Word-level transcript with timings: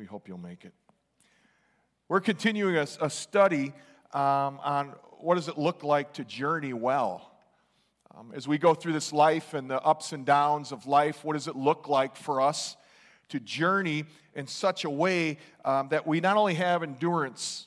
We 0.00 0.06
hope 0.06 0.28
you'll 0.28 0.38
make 0.38 0.64
it. 0.64 0.72
We're 2.08 2.22
continuing 2.22 2.74
a, 2.76 2.86
a 3.02 3.10
study 3.10 3.74
um, 4.14 4.58
on 4.64 4.94
what 5.18 5.34
does 5.34 5.48
it 5.48 5.58
look 5.58 5.84
like 5.84 6.14
to 6.14 6.24
journey 6.24 6.72
well. 6.72 7.30
Um, 8.16 8.32
as 8.34 8.48
we 8.48 8.56
go 8.56 8.72
through 8.72 8.94
this 8.94 9.12
life 9.12 9.52
and 9.52 9.70
the 9.70 9.78
ups 9.82 10.14
and 10.14 10.24
downs 10.24 10.72
of 10.72 10.86
life, 10.86 11.22
what 11.22 11.34
does 11.34 11.48
it 11.48 11.54
look 11.54 11.86
like 11.86 12.16
for 12.16 12.40
us 12.40 12.78
to 13.28 13.40
journey 13.40 14.04
in 14.34 14.46
such 14.46 14.86
a 14.86 14.90
way 14.90 15.36
um, 15.66 15.90
that 15.90 16.06
we 16.06 16.18
not 16.18 16.38
only 16.38 16.54
have 16.54 16.82
endurance, 16.82 17.66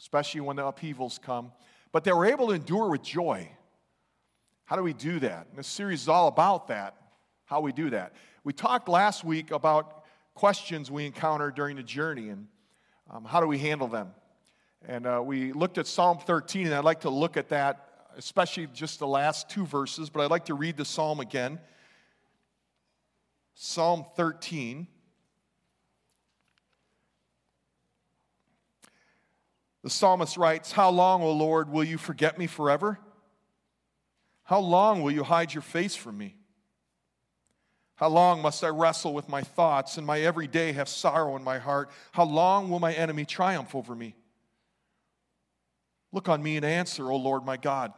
especially 0.00 0.40
when 0.40 0.56
the 0.56 0.64
upheavals 0.64 1.20
come, 1.22 1.52
but 1.92 2.02
that 2.04 2.16
we're 2.16 2.24
able 2.24 2.46
to 2.46 2.54
endure 2.54 2.88
with 2.88 3.02
joy? 3.02 3.46
How 4.64 4.76
do 4.76 4.82
we 4.82 4.94
do 4.94 5.18
that? 5.18 5.48
And 5.50 5.58
this 5.58 5.68
series 5.68 6.00
is 6.00 6.08
all 6.08 6.28
about 6.28 6.68
that, 6.68 6.96
how 7.44 7.60
we 7.60 7.72
do 7.72 7.90
that. 7.90 8.14
We 8.42 8.54
talked 8.54 8.88
last 8.88 9.22
week 9.22 9.50
about 9.50 9.95
questions 10.36 10.90
we 10.90 11.06
encounter 11.06 11.50
during 11.50 11.76
the 11.76 11.82
journey 11.82 12.28
and 12.28 12.46
um, 13.10 13.24
how 13.24 13.40
do 13.40 13.46
we 13.46 13.58
handle 13.58 13.88
them. 13.88 14.12
And 14.86 15.06
uh, 15.06 15.22
we 15.24 15.52
looked 15.52 15.78
at 15.78 15.86
Psalm 15.86 16.18
13, 16.18 16.66
and 16.66 16.74
I'd 16.74 16.84
like 16.84 17.00
to 17.00 17.10
look 17.10 17.36
at 17.36 17.48
that, 17.48 17.88
especially 18.16 18.68
just 18.68 18.98
the 18.98 19.06
last 19.06 19.48
two 19.48 19.66
verses, 19.66 20.10
but 20.10 20.22
I'd 20.22 20.30
like 20.30 20.44
to 20.44 20.54
read 20.54 20.76
the 20.76 20.84
psalm 20.84 21.20
again. 21.20 21.58
Psalm 23.54 24.04
13. 24.16 24.86
The 29.82 29.90
psalmist 29.90 30.36
writes, 30.36 30.70
How 30.70 30.90
long, 30.90 31.22
O 31.22 31.32
Lord, 31.32 31.70
will 31.70 31.84
you 31.84 31.96
forget 31.96 32.38
me 32.38 32.46
forever? 32.46 32.98
How 34.44 34.60
long 34.60 35.02
will 35.02 35.12
you 35.12 35.24
hide 35.24 35.54
your 35.54 35.62
face 35.62 35.96
from 35.96 36.18
me? 36.18 36.36
How 37.96 38.08
long 38.08 38.42
must 38.42 38.62
I 38.62 38.68
wrestle 38.68 39.14
with 39.14 39.28
my 39.28 39.42
thoughts 39.42 39.96
and 39.96 40.06
my 40.06 40.20
every 40.20 40.46
day 40.46 40.72
have 40.72 40.88
sorrow 40.88 41.34
in 41.36 41.42
my 41.42 41.58
heart? 41.58 41.90
How 42.12 42.24
long 42.24 42.68
will 42.68 42.78
my 42.78 42.92
enemy 42.92 43.24
triumph 43.24 43.74
over 43.74 43.94
me? 43.94 44.14
Look 46.12 46.28
on 46.28 46.42
me 46.42 46.56
and 46.56 46.64
answer, 46.64 47.10
O 47.10 47.16
Lord 47.16 47.44
my 47.44 47.56
God. 47.56 47.92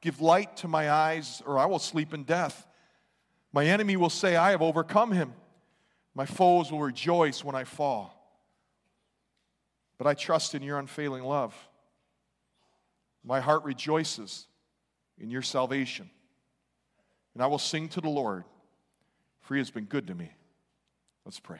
Give 0.00 0.20
light 0.20 0.56
to 0.58 0.68
my 0.68 0.90
eyes, 0.90 1.42
or 1.44 1.58
I 1.58 1.66
will 1.66 1.78
sleep 1.78 2.14
in 2.14 2.24
death. 2.24 2.66
My 3.52 3.66
enemy 3.66 3.96
will 3.96 4.10
say, 4.10 4.36
I 4.36 4.52
have 4.52 4.62
overcome 4.62 5.12
him. 5.12 5.34
My 6.14 6.26
foes 6.26 6.70
will 6.70 6.80
rejoice 6.80 7.44
when 7.44 7.54
I 7.54 7.64
fall. 7.64 8.16
But 9.98 10.06
I 10.06 10.14
trust 10.14 10.54
in 10.54 10.62
your 10.62 10.78
unfailing 10.78 11.24
love. 11.24 11.54
My 13.24 13.40
heart 13.40 13.64
rejoices 13.64 14.46
in 15.18 15.30
your 15.30 15.42
salvation. 15.42 16.08
And 17.34 17.42
I 17.42 17.46
will 17.48 17.58
sing 17.58 17.88
to 17.90 18.00
the 18.00 18.08
Lord, 18.08 18.44
for 19.50 19.56
he 19.56 19.58
has 19.60 19.72
been 19.72 19.86
good 19.86 20.06
to 20.06 20.14
me. 20.14 20.30
Let's 21.24 21.40
pray. 21.40 21.58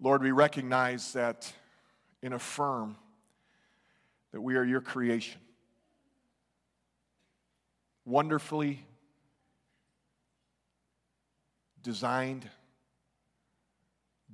Lord, 0.00 0.20
we 0.20 0.32
recognize 0.32 1.12
that 1.12 1.52
and 2.24 2.34
affirm 2.34 2.96
that 4.32 4.40
we 4.40 4.56
are 4.56 4.64
your 4.64 4.80
creation. 4.80 5.40
Wonderfully 8.04 8.84
designed, 11.80 12.50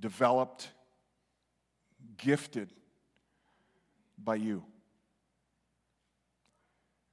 developed, 0.01 0.71
gifted 2.17 2.71
by 4.17 4.37
you. 4.37 4.65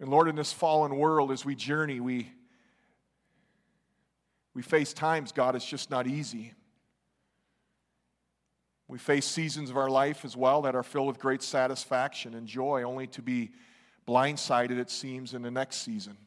And 0.02 0.10
Lord, 0.10 0.28
in 0.28 0.36
this 0.36 0.52
fallen 0.52 0.98
world, 0.98 1.32
as 1.32 1.46
we 1.46 1.56
journey, 1.56 2.00
we, 2.00 2.28
we 4.56 4.64
face 4.64 4.94
times, 4.94 5.32
God, 5.32 5.56
it's 5.56 5.66
just 5.66 5.92
not 5.92 6.08
easy. 6.08 6.54
We 8.88 8.98
face 8.98 9.26
seasons 9.26 9.70
of 9.70 9.78
our 9.78 9.90
life 9.90 10.26
as 10.26 10.36
well 10.36 10.64
that 10.64 10.76
are 10.76 10.84
filled 10.84 11.08
with 11.08 11.20
great 11.20 11.44
satisfaction 11.44 12.34
and 12.34 12.48
joy, 12.48 12.82
only 12.82 13.08
to 13.08 13.22
be 13.22 13.52
blindsided, 14.08 14.80
it 14.80 14.90
seems, 14.90 15.36
in 15.36 15.44
the 15.44 15.52
next 15.52 15.78
season. 15.78 16.18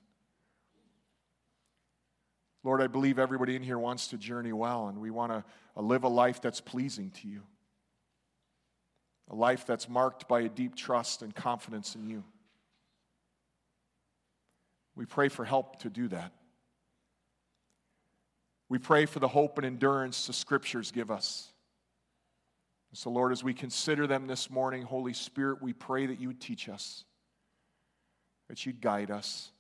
Lord, 2.63 2.81
I 2.81 2.87
believe 2.87 3.19
everybody 3.19 3.57
in 3.57 3.63
here 3.63 3.79
wants 3.79 4.07
to 4.09 4.17
journey 4.17 4.53
well, 4.53 4.87
and 4.87 4.99
we 4.99 5.11
want 5.11 5.33
to 5.33 5.45
uh, 5.77 5.83
live 5.83 6.05
a 6.05 6.09
life 6.09 6.41
that's 6.41 6.61
pleasing 6.61 7.11
to 7.11 7.29
you 7.29 7.43
a 9.31 9.35
life 9.35 9.67
that's 9.67 9.89
marked 9.89 10.29
by 10.29 10.43
a 10.43 10.49
deep 10.49 10.77
trust 10.77 11.23
and 11.23 11.35
confidence 11.35 11.95
in 11.95 12.07
you. 12.07 12.23
We 14.97 15.07
pray 15.07 15.29
for 15.29 15.45
help 15.45 15.81
to 15.81 15.91
do 15.91 16.09
that. 16.09 16.33
We 18.69 18.79
pray 18.79 19.07
for 19.07 19.19
the 19.19 19.29
hope 19.29 19.59
and 19.59 19.67
endurance 19.67 20.27
the 20.27 20.33
scriptures 20.33 20.91
give 20.91 21.11
us. 21.11 21.51
So, 22.93 23.11
Lord, 23.11 23.33
as 23.33 23.43
we 23.43 23.55
consider 23.55 24.07
them 24.07 24.29
this 24.29 24.49
morning, 24.49 24.83
Holy 24.83 25.15
Spirit, 25.15 25.61
we 25.61 25.73
pray 25.73 26.07
that 26.07 26.21
you 26.21 26.29
would 26.29 26.41
teach 26.41 26.69
us, 26.69 27.05
that 28.49 28.65
you'd 28.65 28.81
guide 28.81 29.11
us, 29.11 29.51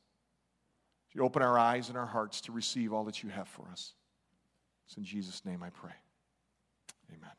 that 1.08 1.16
you'd 1.16 1.24
open 1.24 1.42
our 1.42 1.58
eyes 1.58 1.88
and 1.88 1.98
our 1.98 2.06
hearts 2.06 2.40
to 2.42 2.52
receive 2.52 2.92
all 2.92 3.02
that 3.04 3.24
you 3.24 3.30
have 3.30 3.48
for 3.48 3.66
us. 3.72 3.94
It's 4.86 4.96
in 4.96 5.04
Jesus' 5.04 5.44
name 5.44 5.64
I 5.64 5.70
pray. 5.70 5.90
Amen. 7.10 7.30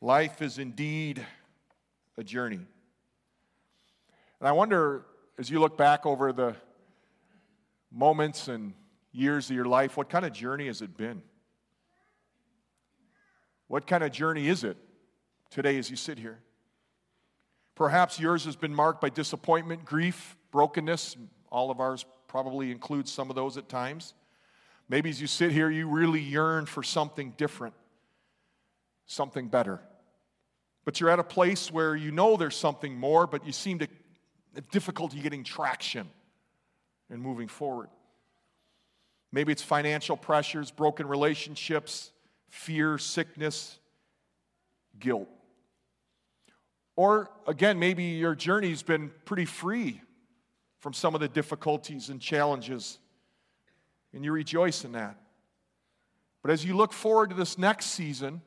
Life 0.00 0.40
is 0.40 0.58
indeed 0.58 1.24
a 2.16 2.22
journey. 2.22 2.60
And 4.38 4.48
I 4.48 4.52
wonder, 4.52 5.04
as 5.38 5.50
you 5.50 5.60
look 5.60 5.76
back 5.76 6.06
over 6.06 6.32
the 6.32 6.56
moments 7.92 8.48
and 8.48 8.72
years 9.12 9.50
of 9.50 9.56
your 9.56 9.64
life, 9.64 9.96
what 9.96 10.08
kind 10.08 10.24
of 10.24 10.32
journey 10.32 10.66
has 10.66 10.82
it 10.82 10.96
been? 10.96 11.22
What 13.68 13.86
kind 13.86 14.04
of 14.04 14.12
journey 14.12 14.48
is 14.48 14.64
it 14.64 14.76
today 15.50 15.78
as 15.78 15.90
you 15.90 15.96
sit 15.96 16.18
here? 16.18 16.38
Perhaps 17.74 18.18
yours 18.18 18.44
has 18.44 18.56
been 18.56 18.74
marked 18.74 19.00
by 19.00 19.10
disappointment, 19.10 19.84
grief, 19.84 20.36
brokenness. 20.50 21.16
All 21.50 21.70
of 21.70 21.80
ours 21.80 22.06
probably 22.28 22.70
includes 22.70 23.12
some 23.12 23.28
of 23.28 23.36
those 23.36 23.56
at 23.56 23.68
times. 23.68 24.14
Maybe 24.88 25.10
as 25.10 25.20
you 25.20 25.26
sit 25.26 25.52
here, 25.52 25.68
you 25.68 25.88
really 25.88 26.20
yearn 26.20 26.66
for 26.66 26.82
something 26.82 27.34
different 27.36 27.74
something 29.06 29.48
better. 29.48 29.80
But 30.84 31.00
you're 31.00 31.10
at 31.10 31.18
a 31.18 31.24
place 31.24 31.70
where 31.70 31.96
you 31.96 32.10
know 32.10 32.36
there's 32.36 32.56
something 32.56 32.96
more, 32.96 33.26
but 33.26 33.46
you 33.46 33.52
seem 33.52 33.78
to 33.78 33.88
difficulty 34.60 35.20
getting 35.20 35.44
traction 35.44 36.08
and 37.10 37.20
moving 37.20 37.48
forward. 37.48 37.88
Maybe 39.32 39.52
it's 39.52 39.62
financial 39.62 40.16
pressures, 40.16 40.70
broken 40.70 41.06
relationships, 41.06 42.12
fear, 42.48 42.98
sickness, 42.98 43.78
guilt. 44.98 45.28
Or 46.96 47.30
again, 47.46 47.78
maybe 47.78 48.04
your 48.04 48.34
journey's 48.34 48.82
been 48.82 49.10
pretty 49.24 49.44
free 49.44 50.00
from 50.78 50.92
some 50.92 51.14
of 51.14 51.20
the 51.20 51.28
difficulties 51.28 52.08
and 52.08 52.20
challenges, 52.20 52.98
and 54.14 54.24
you 54.24 54.32
rejoice 54.32 54.84
in 54.84 54.92
that. 54.92 55.20
But 56.42 56.50
as 56.50 56.64
you 56.64 56.76
look 56.76 56.92
forward 56.92 57.30
to 57.30 57.36
this 57.36 57.58
next 57.58 57.86
season, 57.86 58.40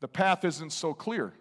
the 0.00 0.08
path 0.08 0.44
isn't 0.44 0.72
so 0.72 0.94
clear. 0.94 1.32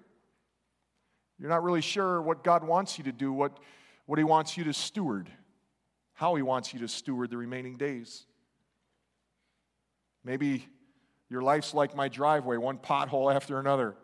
You're 1.39 1.49
not 1.49 1.63
really 1.63 1.81
sure 1.81 2.21
what 2.21 2.43
God 2.43 2.63
wants 2.63 2.97
you 2.97 3.03
to 3.05 3.11
do, 3.11 3.31
what, 3.31 3.57
what 4.05 4.17
He 4.17 4.23
wants 4.23 4.57
you 4.57 4.63
to 4.65 4.73
steward, 4.73 5.29
how 6.13 6.35
He 6.35 6.41
wants 6.41 6.73
you 6.73 6.79
to 6.79 6.87
steward 6.87 7.29
the 7.29 7.37
remaining 7.37 7.77
days. 7.77 8.25
Maybe 10.23 10.67
your 11.29 11.41
life's 11.41 11.73
like 11.73 11.95
my 11.95 12.07
driveway, 12.07 12.57
one 12.57 12.77
pothole 12.77 13.33
after 13.33 13.59
another. 13.59 13.95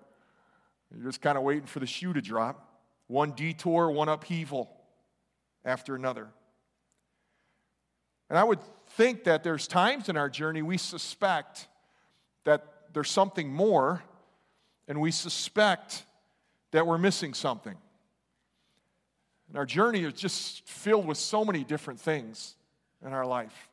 You're 0.95 1.05
just 1.05 1.21
kind 1.21 1.37
of 1.37 1.43
waiting 1.43 1.65
for 1.65 1.79
the 1.79 1.87
shoe 1.87 2.13
to 2.13 2.21
drop. 2.21 2.69
One 3.07 3.31
detour, 3.31 3.89
one 3.91 4.09
upheaval 4.09 4.69
after 5.65 5.95
another. 5.95 6.29
And 8.29 8.37
I 8.37 8.43
would 8.43 8.59
think 8.91 9.25
that 9.25 9.43
there's 9.43 9.67
times 9.67 10.09
in 10.09 10.17
our 10.17 10.29
journey 10.29 10.61
we 10.61 10.77
suspect 10.77 11.67
that 12.45 12.65
there's 12.93 13.09
something 13.09 13.51
more 13.51 14.03
and 14.87 14.99
we 14.99 15.11
suspect 15.11 16.05
that 16.73 16.85
we're 16.85 16.97
missing 16.97 17.33
something. 17.33 17.75
And 19.47 19.57
our 19.57 19.65
journey 19.65 20.03
is 20.03 20.13
just 20.13 20.67
filled 20.67 21.05
with 21.05 21.17
so 21.17 21.45
many 21.45 21.63
different 21.63 22.01
things 22.01 22.55
in 23.05 23.13
our 23.13 23.25
life. 23.25 23.69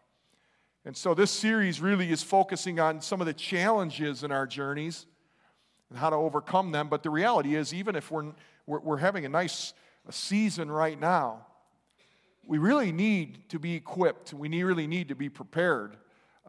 And 0.84 0.94
so 0.94 1.14
this 1.14 1.30
series 1.30 1.80
really 1.80 2.10
is 2.10 2.22
focusing 2.22 2.78
on 2.78 3.00
some 3.00 3.20
of 3.20 3.26
the 3.26 3.32
challenges 3.32 4.22
in 4.22 4.30
our 4.30 4.46
journeys 4.46 5.06
and 5.88 5.98
how 5.98 6.10
to 6.10 6.16
overcome 6.16 6.72
them. 6.72 6.88
But 6.88 7.02
the 7.02 7.10
reality 7.10 7.54
is, 7.54 7.72
even 7.72 7.96
if 7.96 8.10
we're, 8.10 8.32
we're, 8.66 8.80
we're 8.80 8.96
having 8.98 9.24
a 9.24 9.28
nice 9.30 9.72
season 10.10 10.70
right 10.70 10.98
now, 10.98 11.46
we 12.46 12.58
really 12.58 12.92
need 12.92 13.48
to 13.48 13.58
be 13.58 13.74
equipped. 13.74 14.34
We 14.34 14.48
need, 14.48 14.64
really 14.64 14.86
need 14.86 15.08
to 15.08 15.14
be 15.14 15.30
prepared 15.30 15.96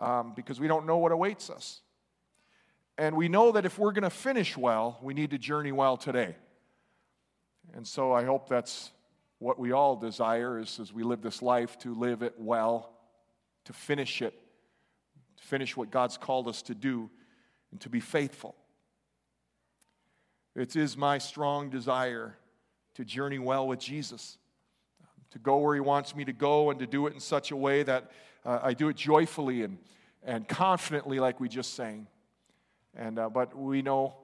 um, 0.02 0.34
because 0.36 0.60
we 0.60 0.68
don't 0.68 0.86
know 0.86 0.98
what 0.98 1.14
awaits 1.14 1.50
us. 1.50 1.82
And 2.98 3.16
we 3.16 3.28
know 3.30 3.52
that 3.54 3.66
if 3.66 3.80
we're 3.80 3.94
going 3.94 4.04
to 4.04 4.10
finish 4.10 4.58
well, 4.58 5.00
we 5.02 5.14
need 5.14 5.32
to 5.32 5.38
journey 5.38 5.72
well 5.72 5.98
today. 5.98 6.36
And 7.74 7.88
so 7.88 8.12
I 8.12 8.26
hope 8.26 8.50
that's 8.50 8.92
what 9.40 9.58
we 9.58 9.72
all 9.72 9.96
desire 9.96 10.60
is 10.60 10.80
as 10.80 10.94
we 10.94 11.04
live 11.04 11.22
this 11.22 11.42
life 11.42 11.78
to 11.80 11.96
live 11.96 12.22
it 12.22 12.36
well 12.38 12.92
to 13.66 13.74
finish 13.74 14.22
it, 14.22 14.34
to 15.38 15.44
finish 15.44 15.76
what 15.78 15.92
God's 15.92 16.18
called 16.18 16.48
us 16.48 16.62
to 16.64 16.76
do, 16.76 17.10
and 17.72 17.80
to 17.82 17.90
be 17.90 18.00
faithful. 18.00 18.56
It 20.56 20.76
is 20.76 20.98
my 20.98 21.18
strong 21.18 21.70
desire 21.70 22.36
to 22.96 23.06
journey 23.06 23.40
well 23.40 23.68
with 23.68 23.80
Jesus, 23.80 24.38
to 25.32 25.40
go 25.40 25.58
where 25.58 25.76
He 25.76 25.82
wants 25.82 26.16
me 26.16 26.26
to 26.26 26.34
go, 26.34 26.72
and 26.72 26.80
to 26.80 26.88
do 26.88 27.08
it 27.08 27.14
in 27.14 27.20
such 27.20 27.52
a 27.52 27.56
way 27.56 27.84
that 27.84 28.12
uh, 28.46 28.60
I 28.62 28.74
do 28.74 28.90
it 28.90 28.98
joyfully 28.98 29.64
and, 29.64 29.78
and 30.24 30.48
confidently, 30.48 31.20
like 31.20 31.40
we 31.40 31.48
just 31.48 31.74
sang. 31.74 32.08
And, 32.96 33.20
uh, 33.20 33.30
but 33.30 33.58
we 33.58 33.82
know, 33.82 34.16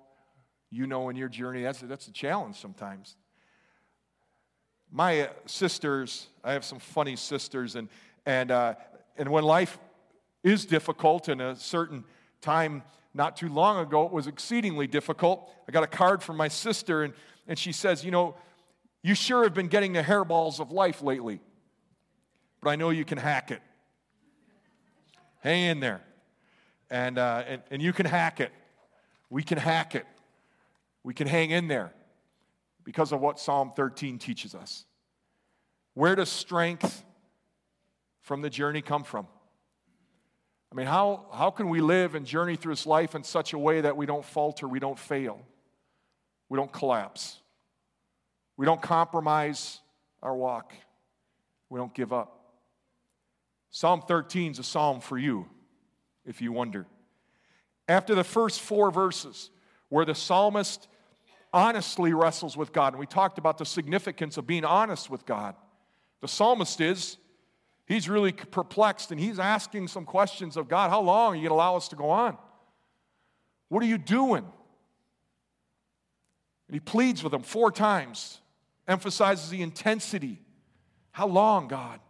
you 0.69 0.87
know, 0.87 1.09
in 1.09 1.15
your 1.15 1.29
journey, 1.29 1.63
that's, 1.63 1.79
that's 1.79 2.07
a 2.07 2.11
challenge 2.11 2.57
sometimes. 2.57 3.15
My 4.91 5.21
uh, 5.21 5.27
sisters, 5.45 6.27
I 6.43 6.53
have 6.53 6.65
some 6.65 6.79
funny 6.79 7.15
sisters, 7.15 7.75
and, 7.75 7.89
and, 8.25 8.51
uh, 8.51 8.75
and 9.17 9.29
when 9.29 9.43
life 9.43 9.77
is 10.43 10.65
difficult 10.65 11.29
in 11.29 11.41
a 11.41 11.55
certain 11.55 12.03
time 12.41 12.83
not 13.13 13.35
too 13.35 13.49
long 13.49 13.79
ago, 13.79 14.05
it 14.05 14.11
was 14.11 14.27
exceedingly 14.27 14.87
difficult. 14.87 15.49
I 15.67 15.71
got 15.71 15.83
a 15.83 15.87
card 15.87 16.21
from 16.21 16.37
my 16.37 16.47
sister, 16.47 17.03
and, 17.03 17.13
and 17.47 17.57
she 17.57 17.71
says, 17.71 18.05
You 18.05 18.11
know, 18.11 18.35
you 19.01 19.15
sure 19.15 19.43
have 19.43 19.53
been 19.53 19.67
getting 19.67 19.93
the 19.93 20.03
hairballs 20.03 20.59
of 20.59 20.71
life 20.71 21.01
lately, 21.01 21.39
but 22.61 22.69
I 22.69 22.75
know 22.75 22.89
you 22.89 23.05
can 23.05 23.17
hack 23.17 23.51
it. 23.51 23.61
Hang 25.39 25.63
in 25.63 25.79
there. 25.79 26.01
And, 26.89 27.17
uh, 27.17 27.43
and, 27.47 27.61
and 27.71 27.81
you 27.81 27.93
can 27.93 28.05
hack 28.05 28.39
it. 28.39 28.51
We 29.29 29.43
can 29.43 29.57
hack 29.57 29.95
it. 29.95 30.05
We 31.03 31.13
can 31.13 31.27
hang 31.27 31.51
in 31.51 31.67
there 31.67 31.93
because 32.83 33.11
of 33.11 33.21
what 33.21 33.39
Psalm 33.39 33.71
13 33.75 34.19
teaches 34.19 34.55
us. 34.55 34.85
Where 35.93 36.15
does 36.15 36.29
strength 36.29 37.03
from 38.21 38.41
the 38.41 38.49
journey 38.49 38.81
come 38.81 39.03
from? 39.03 39.27
I 40.71 40.75
mean, 40.75 40.87
how, 40.87 41.25
how 41.33 41.49
can 41.49 41.69
we 41.69 41.81
live 41.81 42.13
and 42.15 42.25
journey 42.25 42.55
through 42.55 42.73
this 42.73 42.85
life 42.85 43.15
in 43.15 43.23
such 43.23 43.53
a 43.53 43.57
way 43.57 43.81
that 43.81 43.95
we 43.95 44.05
don't 44.05 44.23
falter, 44.23 44.67
we 44.67 44.79
don't 44.79 44.99
fail, 44.99 45.41
we 46.49 46.57
don't 46.57 46.71
collapse, 46.71 47.39
we 48.57 48.65
don't 48.65 48.81
compromise 48.81 49.79
our 50.21 50.35
walk, 50.35 50.73
we 51.69 51.79
don't 51.79 51.93
give 51.93 52.11
up? 52.11 52.37
Psalm 53.69 54.01
13 54.07 54.51
is 54.51 54.59
a 54.59 54.63
psalm 54.63 54.99
for 54.99 55.17
you, 55.17 55.47
if 56.25 56.41
you 56.41 56.51
wonder. 56.51 56.85
After 57.87 58.15
the 58.15 58.23
first 58.23 58.61
four 58.61 58.91
verses, 58.91 59.49
where 59.89 60.05
the 60.05 60.15
psalmist 60.15 60.87
honestly 61.53 62.13
wrestles 62.13 62.57
with 62.57 62.73
God, 62.73 62.93
and 62.93 62.99
we 62.99 63.05
talked 63.05 63.37
about 63.37 63.57
the 63.57 63.65
significance 63.65 64.37
of 64.37 64.45
being 64.45 64.65
honest 64.65 65.09
with 65.09 65.25
God, 65.25 65.55
the 66.21 66.27
psalmist 66.27 66.81
is 66.81 67.17
He's 67.87 68.09
really 68.09 68.33
perplexed 68.33 69.11
and 69.11 69.19
he's 69.19 69.39
asking 69.39 69.87
some 69.87 70.03
questions 70.03 70.57
of 70.57 70.67
God. 70.67 70.89
How 70.89 71.01
long 71.01 71.31
are 71.31 71.35
you 71.35 71.43
going 71.43 71.51
to 71.51 71.55
allow 71.55 71.77
us 71.77 71.87
to 71.87 71.95
go 71.95 72.09
on? 72.09 72.37
What 73.69 73.81
are 73.81 73.87
you 73.87 73.97
doing? 73.97 74.43
And 76.67 76.73
he 76.73 76.81
pleads 76.81 77.23
with 77.23 77.33
him 77.33 77.43
four 77.43 77.71
times, 77.71 78.41
emphasizes 78.89 79.49
the 79.49 79.61
intensity. 79.61 80.41
How 81.11 81.27
long, 81.27 81.69
God? 81.69 82.01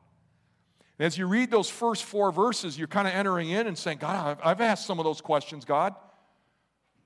And 0.99 1.05
as 1.05 1.17
you 1.17 1.27
read 1.27 1.51
those 1.51 1.69
first 1.69 2.03
four 2.03 2.31
verses, 2.31 2.77
you're 2.77 2.87
kind 2.87 3.07
of 3.07 3.13
entering 3.13 3.49
in 3.49 3.67
and 3.67 3.77
saying, 3.77 3.99
God, 3.99 4.39
I've 4.43 4.61
asked 4.61 4.85
some 4.85 4.99
of 4.99 5.05
those 5.05 5.21
questions, 5.21 5.63
God. 5.63 5.95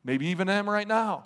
Maybe 0.04 0.28
even 0.28 0.48
them 0.48 0.70
right 0.70 0.88
now. 0.88 1.26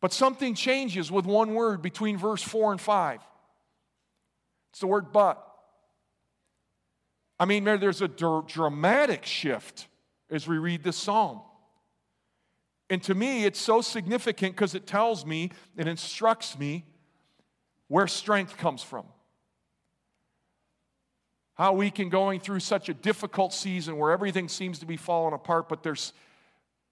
But 0.00 0.12
something 0.12 0.54
changes 0.54 1.10
with 1.10 1.24
one 1.24 1.54
word 1.54 1.80
between 1.82 2.18
verse 2.18 2.42
4 2.42 2.72
and 2.72 2.80
5. 2.80 3.20
It's 4.70 4.80
the 4.80 4.86
word 4.86 5.10
but. 5.12 5.42
I 7.40 7.46
mean, 7.46 7.64
there's 7.64 8.02
a 8.02 8.08
dramatic 8.08 9.24
shift 9.24 9.88
as 10.30 10.46
we 10.46 10.58
read 10.58 10.82
this 10.82 10.96
psalm. 10.96 11.40
And 12.88 13.02
to 13.04 13.14
me, 13.14 13.44
it's 13.44 13.58
so 13.58 13.80
significant 13.80 14.54
because 14.54 14.74
it 14.74 14.86
tells 14.86 15.26
me, 15.26 15.50
it 15.76 15.88
instructs 15.88 16.58
me 16.58 16.84
where 17.88 18.06
strength 18.06 18.56
comes 18.58 18.82
from. 18.82 19.06
How 21.56 21.72
we 21.72 21.90
can 21.90 22.10
going 22.10 22.40
through 22.40 22.60
such 22.60 22.88
a 22.88 22.94
difficult 22.94 23.52
season 23.52 23.96
where 23.96 24.12
everything 24.12 24.48
seems 24.48 24.78
to 24.80 24.86
be 24.86 24.96
falling 24.96 25.32
apart, 25.32 25.68
but 25.68 25.82
there's, 25.82 26.12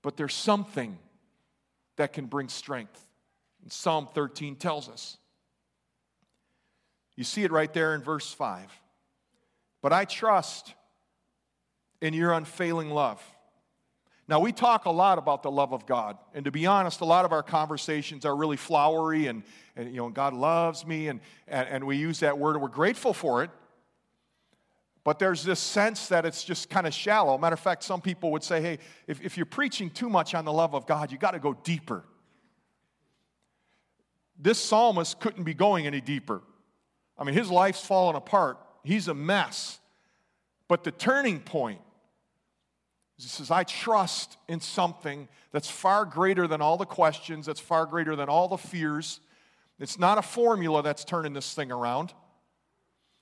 but 0.03 0.17
there's 0.17 0.35
something 0.35 0.99
that 1.97 2.13
can 2.13 2.27
bring 2.27 2.49
strength. 2.49 3.07
And 3.63 3.71
Psalm 3.71 4.09
13 4.15 4.57
tells 4.57 4.89
us. 4.89 5.19
You 7.15 7.25
see 7.25 7.45
it 7.45 7.53
right 7.53 7.73
there 7.73 7.95
in 7.95 8.03
verse 8.03 8.33
5. 8.33 8.71
But 9.83 9.93
I 9.93 10.07
trust 10.07 10.73
in 12.01 12.15
your 12.15 12.33
unfailing 12.33 12.91
love. 12.91 13.23
Now, 14.27 14.41
we 14.41 14.53
talk 14.53 14.87
a 14.87 14.91
lot 14.91 15.19
about 15.19 15.43
the 15.43 15.51
love 15.51 15.75
of 15.75 15.85
God. 15.85 16.17
And 16.33 16.47
to 16.47 16.51
be 16.51 16.65
honest, 16.65 17.03
a 17.03 17.05
lot 17.05 17.27
of 17.27 17.33
our 17.33 17.43
conversations 17.43 18.25
are 18.25 18.35
really 18.35 18.57
flowery 18.57 19.27
and, 19.27 19.43
and 19.77 19.91
you 19.91 19.99
know, 19.99 20.09
God 20.09 20.33
loves 20.33 20.87
me, 20.87 21.09
and, 21.09 21.21
and, 21.47 21.69
and 21.69 21.87
we 21.87 21.99
use 21.99 22.21
that 22.21 22.39
word 22.39 22.55
and 22.55 22.63
we're 22.63 22.69
grateful 22.69 23.13
for 23.13 23.43
it. 23.43 23.51
But 25.05 25.19
there's 25.19 25.45
this 25.45 25.61
sense 25.61 26.09
that 26.09 26.25
it's 26.25 26.43
just 26.43 26.71
kind 26.71 26.87
of 26.87 26.95
shallow. 26.95 27.37
Matter 27.37 27.55
of 27.55 27.61
fact, 27.61 27.85
some 27.85 28.01
people 28.01 28.33
would 28.33 28.43
say, 28.43 28.61
hey, 28.63 28.79
if, 29.07 29.21
if 29.21 29.37
you're 29.37 29.47
preaching 29.47 29.91
too 29.91 30.09
much 30.09 30.35
on 30.35 30.45
the 30.47 30.53
love 30.53 30.75
of 30.75 30.87
God, 30.87 31.13
you 31.13 31.19
got 31.19 31.33
to 31.33 31.39
go 31.39 31.53
deeper. 31.53 32.05
This 34.39 34.59
psalmist 34.59 35.21
couldn't 35.21 35.45
be 35.45 35.55
going 35.55 35.87
any 35.87 36.01
deeper. 36.01 36.43
I 37.19 37.25
mean, 37.25 37.35
his 37.35 37.51
life's 37.51 37.85
fallen 37.85 38.17
apart. 38.17 38.59
He's 38.83 39.09
a 39.09 39.15
mess. 39.15 39.79
But 40.69 40.85
the 40.85 40.91
turning 40.91 41.41
point 41.41 41.81
he 43.17 43.23
says, 43.23 43.51
I 43.51 43.63
trust 43.63 44.37
in 44.49 44.61
something 44.61 45.29
that's 45.53 45.71
far 45.71 46.05
greater 46.05 46.47
than 46.47 46.61
all 46.61 46.77
the 46.77 46.85
questions, 46.85 47.47
that's 47.47 47.61
far 47.61 47.87
greater 47.87 48.17
than 48.17 48.29
all 48.29 48.49
the 48.49 48.57
fears. 48.57 49.21
It's 49.79 49.99
not 49.99 50.19
a 50.19 50.23
formula 50.23 50.83
that's 50.83 51.05
turning 51.05 51.33
this 51.33 51.55
thing 51.55 51.71
around. 51.71 52.13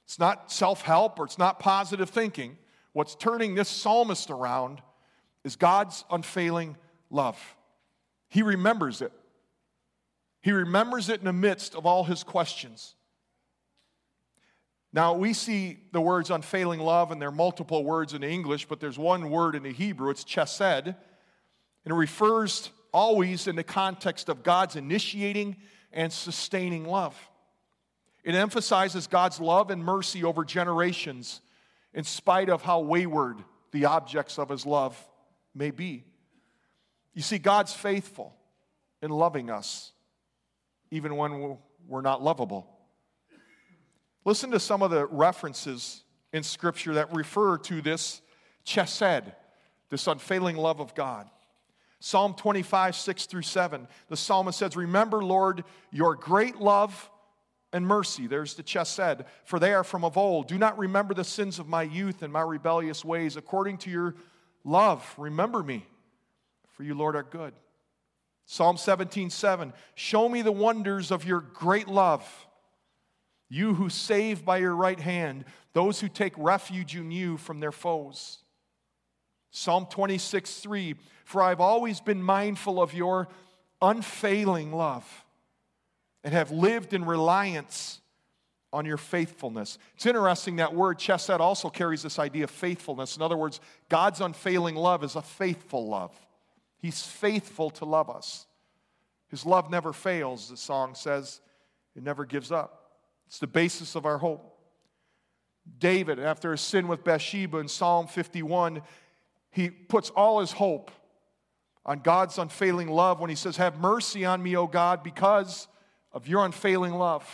It's 0.05 0.19
not 0.19 0.51
self 0.51 0.83
help 0.83 1.19
or 1.19 1.25
it's 1.25 1.39
not 1.39 1.59
positive 1.59 2.11
thinking. 2.11 2.59
What's 2.93 3.15
turning 3.15 3.55
this 3.55 3.69
psalmist 3.69 4.31
around 4.31 4.83
is 5.45 5.57
God's 5.57 6.05
unfailing 6.11 6.77
love. 7.11 7.39
He 8.29 8.43
remembers 8.43 9.03
it. 9.03 9.13
He 10.41 10.53
remembers 10.53 11.09
it 11.09 11.21
in 11.21 11.25
the 11.25 11.33
midst 11.33 11.75
of 11.75 11.87
all 11.87 12.05
his 12.05 12.23
questions. 12.23 12.95
Now, 14.93 15.15
we 15.15 15.33
see 15.33 15.79
the 15.93 16.01
words 16.01 16.31
unfailing 16.31 16.81
love, 16.81 17.11
and 17.11 17.21
there 17.21 17.31
are 17.31 17.33
multiple 17.33 17.83
words 17.83 18.13
in 18.13 18.23
English, 18.23 18.67
but 18.67 18.79
there's 18.79 18.99
one 18.99 19.31
word 19.31 19.55
in 19.55 19.63
the 19.63 19.73
Hebrew, 19.73 20.11
it's 20.11 20.25
chesed, 20.25 20.87
and 20.87 20.97
it 21.87 21.95
refers 21.95 22.71
always 22.93 23.47
in 23.47 23.57
the 23.57 23.65
context 23.65 24.29
of 24.29 24.43
God's 24.43 24.77
initiating 24.77 25.57
and 25.93 26.13
sustaining 26.13 26.85
love. 26.85 27.17
It 28.25 28.35
emphasizes 28.35 29.07
God's 29.07 29.41
love 29.41 29.71
and 29.71 29.85
mercy 29.85 30.25
over 30.25 30.45
generations, 30.45 31.41
in 31.95 32.05
spite 32.05 32.49
of 32.49 32.63
how 32.63 32.81
wayward 32.81 33.43
the 33.73 33.87
objects 33.87 34.39
of 34.39 34.49
his 34.49 34.65
love 34.65 34.97
may 35.55 35.71
be. 35.71 36.05
You 37.15 37.23
see, 37.23 37.39
God's 37.39 37.75
faithful 37.75 38.35
in 39.03 39.11
loving 39.11 39.51
us, 39.51 39.93
even 40.91 41.17
when 41.17 41.59
we're 41.87 42.01
not 42.01 42.23
lovable. 42.23 42.67
Listen 44.25 44.51
to 44.53 44.61
some 44.61 44.83
of 44.83 44.91
the 44.91 45.07
references 45.07 46.05
in 46.33 46.43
Scripture 46.43 46.95
that 46.95 47.15
refer 47.15 47.59
to 47.59 47.83
this 47.83 48.23
chesed, 48.65 49.33
this 49.91 50.07
unfailing 50.07 50.57
love 50.57 50.81
of 50.81 50.95
God. 50.95 51.29
Psalm 51.99 52.35
25, 52.35 52.97
6 52.97 53.27
through 53.27 53.43
7, 53.43 53.87
the 54.09 54.17
psalmist 54.17 54.59
says, 54.59 54.77
Remember, 54.77 55.23
Lord, 55.23 55.65
your 55.91 56.17
great 56.17 56.57
love 56.57 57.11
and 57.73 57.87
mercy. 57.87 58.27
There's 58.27 58.55
the 58.55 58.63
chesed, 58.63 59.25
for 59.45 59.59
they 59.59 59.73
are 59.73 59.85
from 59.85 60.05
of 60.05 60.17
old. 60.17 60.49
Do 60.49 60.59
not 60.59 60.79
remember 60.79 61.15
the 61.15 61.25
sins 61.25 61.59
of 61.59 61.69
my 61.69 61.83
youth 61.83 62.23
and 62.23 62.33
my 62.33 62.43
rebellious 62.43 63.05
ways. 63.05 63.37
According 63.37 63.79
to 63.79 63.91
your 63.91 64.15
love, 64.65 65.15
remember 65.17 65.63
me, 65.63 65.87
for 66.69 66.83
you, 66.83 66.95
Lord, 66.95 67.17
are 67.17 67.23
good. 67.23 67.55
Psalm 68.45 68.77
17, 68.77 69.31
7, 69.31 69.73
Show 69.95 70.29
me 70.29 70.43
the 70.43 70.53
wonders 70.53 71.11
of 71.11 71.25
your 71.25 71.41
great 71.41 71.89
love 71.89 72.27
you 73.53 73.75
who 73.75 73.91
save 73.91 74.47
by 74.47 74.57
your 74.57 74.75
right 74.75 74.99
hand, 74.99 75.45
those 75.75 76.01
who 76.01 76.09
take 76.09 76.33
refuge 76.39 76.97
in 76.97 77.11
you 77.11 77.37
from 77.37 77.61
their 77.61 77.71
foes. 77.71 78.39
Psalm 79.51 79.87
26, 79.91 80.55
3 80.61 80.95
For 81.27 81.43
I've 81.43 81.61
always 81.61 82.01
been 82.01 82.23
mindful 82.23 82.81
of 82.81 82.95
your 82.95 83.29
unfailing 83.83 84.73
love 84.73 85.05
and 86.25 86.33
have 86.33 86.51
lived 86.51 86.95
in 86.95 87.05
reliance 87.05 88.01
on 88.73 88.87
your 88.87 88.97
faithfulness. 88.97 89.79
It's 89.95 90.07
interesting 90.07 90.57
that 90.57 90.75
word 90.75 90.99
chesed 90.99 91.41
also 91.41 91.69
carries 91.69 92.03
this 92.03 92.19
idea 92.19 92.45
of 92.45 92.51
faithfulness. 92.51 93.17
In 93.17 93.23
other 93.23 93.37
words, 93.37 93.61
God's 93.89 94.21
unfailing 94.21 94.77
love 94.77 95.05
is 95.05 95.15
a 95.15 95.23
faithful 95.23 95.89
love. 95.89 96.15
He's 96.79 97.03
faithful 97.03 97.71
to 97.71 97.85
love 97.85 98.09
us. 98.09 98.47
His 99.29 99.45
love 99.47 99.71
never 99.71 99.93
fails, 99.93 100.49
the 100.49 100.57
song 100.57 100.95
says, 100.95 101.41
it 101.95 102.03
never 102.03 102.25
gives 102.25 102.51
up. 102.51 102.99
It's 103.27 103.39
the 103.39 103.47
basis 103.47 103.95
of 103.95 104.07
our 104.07 104.19
hope. 104.19 104.49
David, 105.79 106.19
after 106.19 106.51
his 106.51 106.61
sin 106.61 106.89
with 106.89 107.05
Bathsheba 107.05 107.59
in 107.59 107.69
Psalm 107.69 108.07
51, 108.07 108.83
he 109.51 109.71
puts 109.71 110.11
all 110.11 110.41
his 110.41 110.53
hope 110.53 110.91
on 111.85 112.01
God's 112.01 112.39
unfailing 112.39 112.89
love 112.89 113.21
when 113.21 113.31
he 113.31 113.37
says, 113.37 113.57
Have 113.57 113.79
mercy 113.79 114.25
on 114.25 114.43
me, 114.43 114.57
O 114.57 114.67
God, 114.67 115.03
because 115.03 115.69
of 116.13 116.29
your 116.29 116.45
unfailing 116.45 116.95
love. 116.95 117.25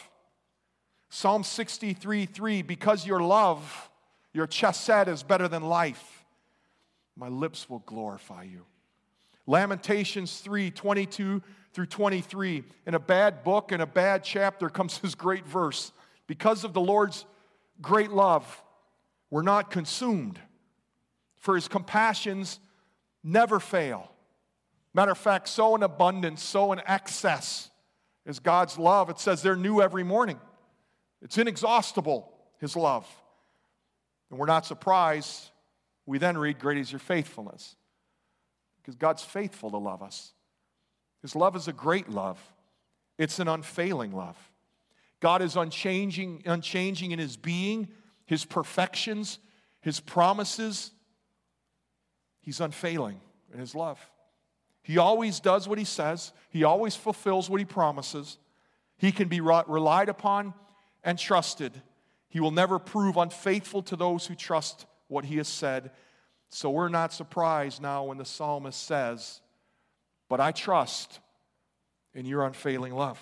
Psalm 1.11 1.42
63 1.42 2.26
3, 2.26 2.62
because 2.62 3.06
your 3.06 3.20
love, 3.20 3.90
your 4.32 4.47
chesed 4.47 5.08
is 5.08 5.23
better 5.23 5.49
than 5.49 5.62
life, 5.62 6.25
my 7.16 7.28
lips 7.28 7.68
will 7.68 7.80
glorify 7.80 8.44
you. 8.44 8.64
Lamentations 9.47 10.38
3 10.40 10.70
22 10.70 11.42
through 11.73 11.87
23. 11.87 12.64
In 12.87 12.94
a 12.94 12.99
bad 12.99 13.42
book, 13.42 13.73
in 13.73 13.80
a 13.80 13.87
bad 13.87 14.23
chapter, 14.23 14.68
comes 14.68 14.99
this 14.99 15.14
great 15.14 15.47
verse. 15.47 15.92
Because 16.26 16.64
of 16.64 16.75
the 16.75 16.80
Lord's 16.80 17.25
great 17.80 18.11
love, 18.11 18.62
we're 19.30 19.42
not 19.42 19.70
consumed, 19.70 20.38
for 21.37 21.54
his 21.54 21.68
compassions 21.68 22.61
never 23.25 23.58
fail. 23.61 24.11
Matter 24.92 25.12
of 25.12 25.18
fact, 25.18 25.49
so 25.49 25.75
in 25.75 25.82
abundance, 25.82 26.42
so 26.42 26.73
in 26.73 26.80
excess 26.87 27.70
is 28.28 28.38
God's 28.38 28.78
love. 28.78 29.11
It 29.11 29.18
says 29.18 29.42
they're 29.42 29.56
new 29.56 29.80
every 29.80 30.04
morning. 30.04 30.38
It's 31.23 31.38
inexhaustible, 31.38 32.30
his 32.61 32.76
love. 32.76 33.08
And 34.30 34.38
we're 34.38 34.47
not 34.47 34.66
surprised. 34.66 35.50
We 36.06 36.18
then 36.18 36.38
read, 36.38 36.61
Great 36.61 36.78
is 36.78 36.92
your 36.92 37.00
faithfulness. 37.00 37.75
Because 38.76 38.94
God's 38.94 39.25
faithful 39.25 39.70
to 39.70 39.78
love 39.78 40.02
us. 40.02 40.32
His 41.23 41.35
love 41.35 41.56
is 41.56 41.66
a 41.66 41.73
great 41.73 42.08
love, 42.08 42.38
it's 43.16 43.40
an 43.40 43.49
unfailing 43.49 44.12
love. 44.12 44.37
God 45.20 45.42
is 45.42 45.56
unchanging, 45.56 46.44
unchanging 46.47 47.11
in 47.11 47.18
his 47.18 47.37
being, 47.37 47.88
his 48.26 48.44
perfections, 48.44 49.40
his 49.80 49.99
promises. 49.99 50.92
He's 52.40 52.61
unfailing 52.61 53.20
in 53.52 53.58
his 53.58 53.75
love. 53.75 53.99
He 54.88 54.97
always 54.97 55.38
does 55.38 55.68
what 55.68 55.76
he 55.76 55.85
says, 55.85 56.33
he 56.49 56.64
always 56.64 56.97
fulfills 56.97 57.50
what 57.50 57.61
he 57.61 57.66
promises. 57.66 58.38
He 58.97 59.12
can 59.12 59.28
be 59.28 59.42
relied 59.42 60.09
upon 60.09 60.54
and 61.04 61.18
trusted. 61.18 61.83
He 62.30 62.40
will 62.40 62.52
never 62.52 62.78
prove 62.78 63.18
unfaithful 63.18 63.83
to 63.83 63.97
those 63.97 64.26
who 64.26 64.35
trust 64.35 64.87
what 65.09 65.26
he 65.26 65.37
has 65.37 65.47
said. 65.47 65.90
So 66.49 66.71
we're 66.71 66.88
not 66.88 67.12
surprised 67.12 67.83
now 67.83 68.04
when 68.04 68.16
the 68.16 68.25
psalmist 68.25 68.83
says, 68.83 69.42
But 70.26 70.40
I 70.40 70.52
trust 70.52 71.21
in 72.14 72.25
your 72.25 72.47
unfailing 72.47 72.95
love. 72.95 73.21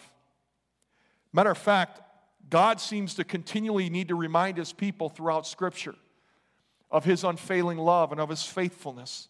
Matter 1.33 1.51
of 1.51 1.59
fact, 1.59 2.01
God 2.49 2.81
seems 2.81 3.15
to 3.15 3.25
continually 3.25 3.91
need 3.91 4.07
to 4.07 4.15
remind 4.15 4.57
his 4.57 4.73
people 4.73 5.09
throughout 5.09 5.49
Scripture 5.49 5.97
of 6.93 7.05
his 7.05 7.25
unfailing 7.25 7.79
love 7.79 8.13
and 8.13 8.21
of 8.21 8.29
his 8.29 8.45
faithfulness. 8.45 9.29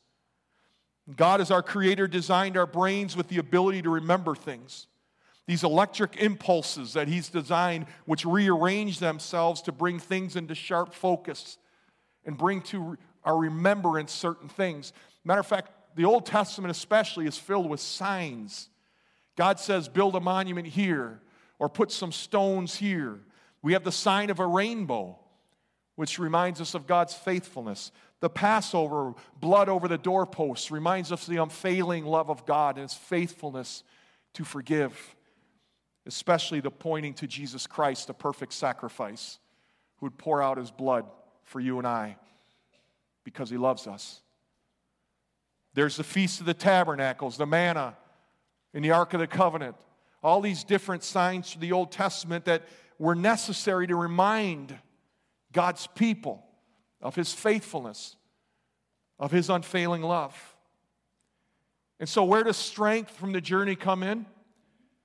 God, 1.14 1.40
as 1.40 1.50
our 1.50 1.62
Creator, 1.62 2.08
designed 2.08 2.56
our 2.56 2.66
brains 2.66 3.16
with 3.16 3.28
the 3.28 3.38
ability 3.38 3.82
to 3.82 3.90
remember 3.90 4.34
things. 4.34 4.88
These 5.46 5.62
electric 5.62 6.16
impulses 6.16 6.94
that 6.94 7.06
He's 7.06 7.28
designed, 7.28 7.86
which 8.06 8.24
rearrange 8.24 8.98
themselves 8.98 9.62
to 9.62 9.72
bring 9.72 10.00
things 10.00 10.34
into 10.34 10.54
sharp 10.54 10.92
focus 10.92 11.58
and 12.24 12.36
bring 12.36 12.60
to 12.62 12.98
our 13.22 13.36
remembrance 13.36 14.12
certain 14.12 14.48
things. 14.48 14.92
Matter 15.24 15.40
of 15.40 15.46
fact, 15.46 15.70
the 15.94 16.04
Old 16.04 16.26
Testament, 16.26 16.70
especially, 16.70 17.26
is 17.26 17.38
filled 17.38 17.70
with 17.70 17.80
signs. 17.80 18.68
God 19.36 19.60
says, 19.60 19.88
build 19.88 20.16
a 20.16 20.20
monument 20.20 20.66
here 20.66 21.20
or 21.58 21.68
put 21.68 21.92
some 21.92 22.12
stones 22.12 22.74
here. 22.76 23.20
We 23.62 23.72
have 23.72 23.84
the 23.84 23.92
sign 23.92 24.30
of 24.30 24.40
a 24.40 24.46
rainbow, 24.46 25.18
which 25.94 26.18
reminds 26.18 26.60
us 26.60 26.74
of 26.74 26.86
God's 26.86 27.14
faithfulness. 27.14 27.92
The 28.20 28.30
Passover, 28.30 29.14
blood 29.40 29.68
over 29.68 29.88
the 29.88 29.98
doorposts, 29.98 30.70
reminds 30.70 31.12
us 31.12 31.28
of 31.28 31.34
the 31.34 31.42
unfailing 31.42 32.06
love 32.06 32.30
of 32.30 32.46
God 32.46 32.76
and 32.76 32.82
his 32.82 32.94
faithfulness 32.94 33.84
to 34.34 34.44
forgive, 34.44 35.14
especially 36.06 36.60
the 36.60 36.70
pointing 36.70 37.14
to 37.14 37.26
Jesus 37.26 37.66
Christ, 37.66 38.06
the 38.06 38.14
perfect 38.14 38.52
sacrifice, 38.52 39.38
who 39.98 40.06
would 40.06 40.18
pour 40.18 40.42
out 40.42 40.56
his 40.56 40.70
blood 40.70 41.04
for 41.44 41.60
you 41.60 41.78
and 41.78 41.86
I 41.86 42.16
because 43.22 43.50
he 43.50 43.56
loves 43.56 43.86
us. 43.86 44.22
There's 45.74 45.96
the 45.96 46.04
Feast 46.04 46.40
of 46.40 46.46
the 46.46 46.54
Tabernacles, 46.54 47.36
the 47.36 47.46
manna 47.46 47.96
in 48.72 48.82
the 48.82 48.92
Ark 48.92 49.12
of 49.12 49.20
the 49.20 49.26
Covenant, 49.26 49.76
all 50.22 50.40
these 50.40 50.64
different 50.64 51.02
signs 51.02 51.52
from 51.52 51.60
the 51.60 51.72
Old 51.72 51.92
Testament 51.92 52.46
that 52.46 52.62
were 52.98 53.14
necessary 53.14 53.86
to 53.86 53.94
remind 53.94 54.78
God's 55.52 55.86
people 55.88 56.45
of 57.00 57.14
his 57.14 57.32
faithfulness, 57.32 58.16
of 59.18 59.30
his 59.30 59.50
unfailing 59.50 60.02
love. 60.02 60.56
And 61.98 62.08
so, 62.08 62.24
where 62.24 62.44
does 62.44 62.56
strength 62.56 63.10
from 63.10 63.32
the 63.32 63.40
journey 63.40 63.76
come 63.76 64.02
in? 64.02 64.26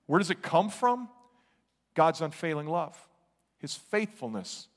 Where 0.08 0.20
does 0.20 0.30
it 0.30 0.42
come 0.42 0.70
from? 0.70 1.10
God's 1.94 2.22
unfailing 2.22 2.68
love, 2.68 2.98
his 3.60 3.76
faithfulness 3.76 4.68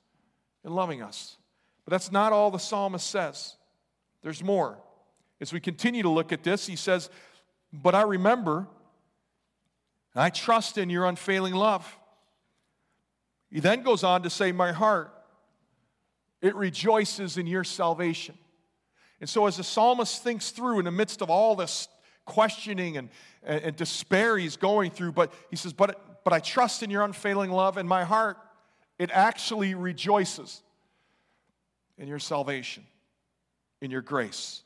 in 0.64 0.73
loving 0.75 1.02
us. 1.02 1.37
But 1.85 1.92
that's 1.92 2.11
not 2.11 2.33
all 2.33 2.50
the 2.50 2.59
psalmist 2.59 3.09
says. 3.09 3.56
There's 4.23 4.42
more. 4.42 4.78
As 5.40 5.52
we 5.52 5.61
continue 5.61 6.02
to 6.02 6.09
look 6.09 6.33
at 6.33 6.42
this, 6.42 6.66
he 6.66 6.76
says, 6.76 7.11
But 7.73 7.94
I 7.94 8.02
remember, 8.02 8.66
I 10.14 10.30
trust 10.30 10.78
in 10.78 10.88
your 10.88 11.06
unfailing 11.06 11.54
love. 11.54 11.99
He 13.50 13.61
then 13.61 13.83
goes 13.83 14.02
on 14.02 14.23
to 14.23 14.30
say, 14.30 14.52
My 14.52 14.73
heart 14.73 15.13
it 16.44 16.54
rejoices 16.56 17.38
in 17.38 17.46
your 17.46 17.64
salvation. 17.64 18.36
And 19.18 19.28
so, 19.30 19.46
as 19.46 19.56
the 19.56 19.64
psalmist 19.64 20.22
thinks 20.22 20.50
through 20.50 20.78
in 20.78 20.84
the 20.84 20.90
midst 20.90 21.22
of 21.22 21.30
all 21.30 21.56
this 21.56 21.88
questioning 22.26 22.98
and, 22.98 23.08
and, 23.42 23.64
and 23.64 23.76
despair 23.76 24.36
he's 24.36 24.58
going 24.58 24.90
through, 24.90 25.12
but 25.12 25.32
he 25.48 25.56
says, 25.56 25.72
but, 25.72 26.22
but 26.22 26.34
I 26.34 26.40
trust 26.40 26.82
in 26.82 26.90
your 26.90 27.02
unfailing 27.02 27.50
love, 27.50 27.78
and 27.78 27.88
my 27.88 28.04
heart, 28.04 28.36
it 28.98 29.10
actually 29.10 29.74
rejoices 29.74 30.62
in 31.96 32.08
your 32.08 32.18
salvation, 32.18 32.84
in 33.80 33.90
your 33.90 34.02
grace. 34.02 34.62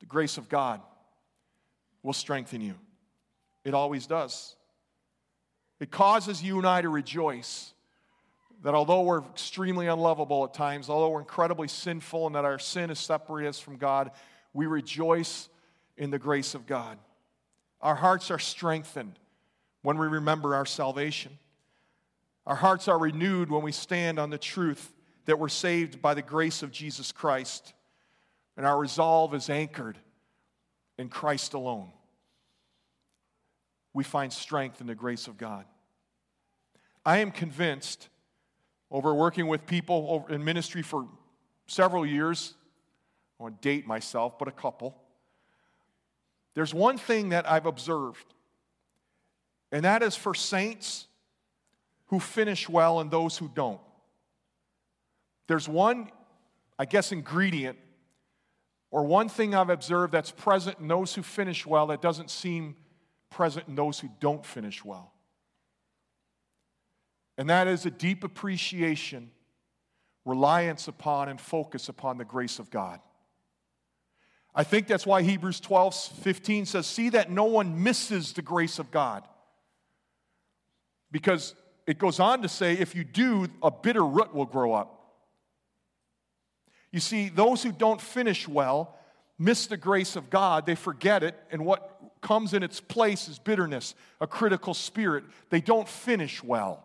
The 0.00 0.06
grace 0.06 0.38
of 0.38 0.48
God 0.48 0.80
will 2.02 2.12
strengthen 2.12 2.60
you. 2.60 2.74
It 3.64 3.74
always 3.74 4.08
does. 4.08 4.56
It 5.78 5.92
causes 5.92 6.42
you 6.42 6.58
and 6.58 6.66
I 6.66 6.82
to 6.82 6.88
rejoice 6.88 7.73
that 8.64 8.74
although 8.74 9.02
we're 9.02 9.22
extremely 9.22 9.88
unlovable 9.88 10.42
at 10.42 10.54
times, 10.54 10.88
although 10.88 11.10
we're 11.10 11.20
incredibly 11.20 11.68
sinful 11.68 12.26
and 12.26 12.34
that 12.34 12.46
our 12.46 12.58
sin 12.58 12.88
has 12.88 12.98
separated 12.98 13.50
us 13.50 13.60
from 13.60 13.76
God, 13.76 14.10
we 14.54 14.64
rejoice 14.64 15.50
in 15.98 16.10
the 16.10 16.18
grace 16.18 16.54
of 16.54 16.66
God. 16.66 16.98
Our 17.82 17.94
hearts 17.94 18.30
are 18.30 18.38
strengthened 18.38 19.18
when 19.82 19.98
we 19.98 20.06
remember 20.06 20.54
our 20.54 20.64
salvation. 20.64 21.38
Our 22.46 22.54
hearts 22.56 22.88
are 22.88 22.98
renewed 22.98 23.50
when 23.50 23.62
we 23.62 23.70
stand 23.70 24.18
on 24.18 24.30
the 24.30 24.38
truth 24.38 24.94
that 25.26 25.38
we're 25.38 25.50
saved 25.50 26.00
by 26.00 26.14
the 26.14 26.22
grace 26.22 26.62
of 26.62 26.72
Jesus 26.72 27.12
Christ. 27.12 27.74
And 28.56 28.64
our 28.64 28.78
resolve 28.78 29.34
is 29.34 29.50
anchored 29.50 29.98
in 30.96 31.10
Christ 31.10 31.52
alone. 31.52 31.90
We 33.92 34.04
find 34.04 34.32
strength 34.32 34.80
in 34.80 34.86
the 34.86 34.94
grace 34.94 35.26
of 35.26 35.36
God. 35.36 35.66
I 37.04 37.18
am 37.18 37.30
convinced 37.30 38.08
over 38.94 39.12
working 39.12 39.48
with 39.48 39.66
people 39.66 40.24
in 40.30 40.44
ministry 40.44 40.80
for 40.80 41.04
several 41.66 42.06
years. 42.06 42.54
I 43.40 43.42
want 43.42 43.60
to 43.60 43.68
date 43.68 43.88
myself, 43.88 44.38
but 44.38 44.46
a 44.46 44.52
couple. 44.52 44.96
There's 46.54 46.72
one 46.72 46.96
thing 46.96 47.30
that 47.30 47.50
I've 47.50 47.66
observed, 47.66 48.24
and 49.72 49.84
that 49.84 50.04
is 50.04 50.14
for 50.14 50.32
saints 50.32 51.08
who 52.06 52.20
finish 52.20 52.68
well 52.68 53.00
and 53.00 53.10
those 53.10 53.36
who 53.36 53.50
don't. 53.52 53.80
There's 55.48 55.68
one, 55.68 56.08
I 56.78 56.84
guess, 56.84 57.10
ingredient 57.10 57.76
or 58.92 59.02
one 59.02 59.28
thing 59.28 59.56
I've 59.56 59.70
observed 59.70 60.12
that's 60.12 60.30
present 60.30 60.78
in 60.78 60.86
those 60.86 61.12
who 61.16 61.24
finish 61.24 61.66
well 61.66 61.88
that 61.88 62.00
doesn't 62.00 62.30
seem 62.30 62.76
present 63.28 63.66
in 63.66 63.74
those 63.74 63.98
who 63.98 64.08
don't 64.20 64.46
finish 64.46 64.84
well 64.84 65.13
and 67.36 67.50
that 67.50 67.66
is 67.66 67.86
a 67.86 67.90
deep 67.90 68.24
appreciation, 68.24 69.30
reliance 70.24 70.88
upon, 70.88 71.28
and 71.28 71.40
focus 71.40 71.88
upon 71.88 72.18
the 72.18 72.24
grace 72.24 72.58
of 72.58 72.70
God. 72.70 73.00
I 74.54 74.62
think 74.62 74.86
that's 74.86 75.04
why 75.06 75.22
Hebrews 75.22 75.60
12 75.60 75.94
15 75.94 76.66
says, 76.66 76.86
See 76.86 77.08
that 77.10 77.30
no 77.30 77.44
one 77.44 77.82
misses 77.82 78.32
the 78.32 78.42
grace 78.42 78.78
of 78.78 78.90
God. 78.90 79.26
Because 81.10 81.54
it 81.86 81.98
goes 81.98 82.18
on 82.18 82.42
to 82.42 82.48
say, 82.48 82.74
if 82.74 82.94
you 82.94 83.04
do, 83.04 83.48
a 83.62 83.70
bitter 83.70 84.04
root 84.04 84.34
will 84.34 84.46
grow 84.46 84.72
up. 84.72 85.00
You 86.90 87.00
see, 87.00 87.28
those 87.28 87.62
who 87.62 87.72
don't 87.72 88.00
finish 88.00 88.48
well 88.48 88.96
miss 89.38 89.66
the 89.66 89.76
grace 89.76 90.16
of 90.16 90.30
God, 90.30 90.64
they 90.64 90.76
forget 90.76 91.22
it, 91.22 91.34
and 91.50 91.64
what 91.66 92.20
comes 92.20 92.54
in 92.54 92.62
its 92.62 92.80
place 92.80 93.28
is 93.28 93.38
bitterness, 93.38 93.94
a 94.20 94.26
critical 94.26 94.74
spirit. 94.74 95.24
They 95.50 95.60
don't 95.60 95.88
finish 95.88 96.42
well. 96.42 96.83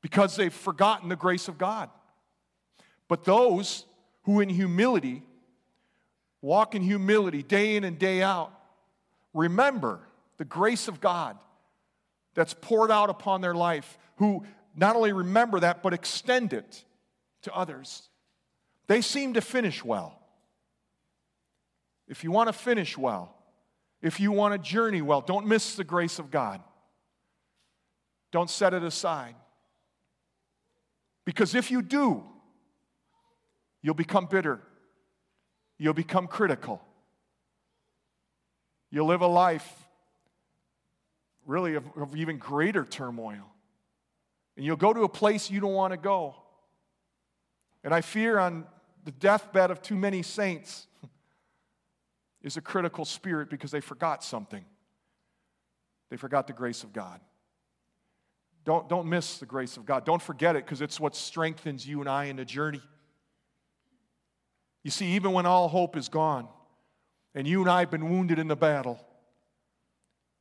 Because 0.00 0.36
they've 0.36 0.52
forgotten 0.52 1.08
the 1.08 1.16
grace 1.16 1.48
of 1.48 1.58
God. 1.58 1.90
But 3.08 3.24
those 3.24 3.84
who 4.22 4.40
in 4.40 4.48
humility 4.48 5.22
walk 6.42 6.74
in 6.74 6.82
humility 6.82 7.42
day 7.42 7.76
in 7.76 7.84
and 7.84 7.98
day 7.98 8.22
out, 8.22 8.52
remember 9.34 10.00
the 10.38 10.44
grace 10.44 10.88
of 10.88 11.00
God 11.00 11.36
that's 12.34 12.54
poured 12.54 12.90
out 12.90 13.10
upon 13.10 13.40
their 13.40 13.54
life, 13.54 13.98
who 14.16 14.44
not 14.74 14.96
only 14.96 15.12
remember 15.12 15.60
that, 15.60 15.82
but 15.82 15.92
extend 15.92 16.52
it 16.52 16.84
to 17.42 17.52
others. 17.54 18.08
They 18.86 19.00
seem 19.00 19.34
to 19.34 19.40
finish 19.40 19.84
well. 19.84 20.18
If 22.08 22.24
you 22.24 22.30
want 22.30 22.48
to 22.48 22.52
finish 22.52 22.96
well, 22.96 23.34
if 24.02 24.18
you 24.18 24.32
want 24.32 24.54
to 24.54 24.58
journey 24.58 25.02
well, 25.02 25.20
don't 25.20 25.46
miss 25.46 25.76
the 25.76 25.84
grace 25.84 26.18
of 26.18 26.30
God. 26.30 26.60
Don't 28.32 28.48
set 28.48 28.74
it 28.74 28.82
aside. 28.82 29.34
Because 31.30 31.54
if 31.54 31.70
you 31.70 31.80
do, 31.80 32.24
you'll 33.82 33.94
become 33.94 34.26
bitter. 34.26 34.60
You'll 35.78 35.94
become 35.94 36.26
critical. 36.26 36.82
You'll 38.90 39.06
live 39.06 39.20
a 39.20 39.28
life 39.28 39.72
really 41.46 41.76
of, 41.76 41.84
of 41.96 42.16
even 42.16 42.38
greater 42.38 42.84
turmoil. 42.84 43.46
And 44.56 44.66
you'll 44.66 44.74
go 44.74 44.92
to 44.92 45.04
a 45.04 45.08
place 45.08 45.52
you 45.52 45.60
don't 45.60 45.72
want 45.72 45.92
to 45.92 45.96
go. 45.96 46.34
And 47.84 47.94
I 47.94 48.00
fear 48.00 48.36
on 48.36 48.64
the 49.04 49.12
deathbed 49.12 49.70
of 49.70 49.80
too 49.82 49.94
many 49.94 50.22
saints 50.24 50.88
is 52.42 52.56
a 52.56 52.60
critical 52.60 53.04
spirit 53.04 53.50
because 53.50 53.70
they 53.70 53.80
forgot 53.80 54.24
something. 54.24 54.64
They 56.10 56.16
forgot 56.16 56.48
the 56.48 56.54
grace 56.54 56.82
of 56.82 56.92
God. 56.92 57.20
Don't, 58.64 58.88
don't 58.88 59.08
miss 59.08 59.38
the 59.38 59.46
grace 59.46 59.76
of 59.76 59.86
God. 59.86 60.04
Don't 60.04 60.20
forget 60.20 60.56
it 60.56 60.64
because 60.64 60.80
it's 60.80 61.00
what 61.00 61.16
strengthens 61.16 61.86
you 61.86 62.00
and 62.00 62.08
I 62.08 62.24
in 62.24 62.36
the 62.36 62.44
journey. 62.44 62.82
You 64.82 64.90
see, 64.90 65.06
even 65.12 65.32
when 65.32 65.46
all 65.46 65.68
hope 65.68 65.96
is 65.96 66.08
gone 66.08 66.48
and 67.34 67.46
you 67.46 67.60
and 67.60 67.70
I 67.70 67.80
have 67.80 67.90
been 67.90 68.10
wounded 68.10 68.38
in 68.38 68.48
the 68.48 68.56
battle, 68.56 69.00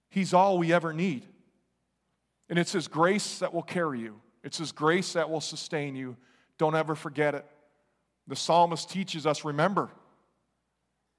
He's 0.09 0.33
all 0.33 0.57
we 0.57 0.73
ever 0.73 0.91
need. 0.91 1.25
And 2.49 2.57
it's 2.57 2.71
His 2.71 2.87
grace 2.87 3.39
that 3.39 3.53
will 3.53 3.63
carry 3.63 3.99
you, 3.99 4.19
it's 4.43 4.57
His 4.57 4.71
grace 4.71 5.13
that 5.13 5.29
will 5.29 5.41
sustain 5.41 5.95
you. 5.95 6.17
Don't 6.57 6.75
ever 6.75 6.95
forget 6.95 7.35
it. 7.35 7.45
The 8.27 8.35
psalmist 8.35 8.89
teaches 8.89 9.25
us 9.25 9.45
remember, 9.45 9.89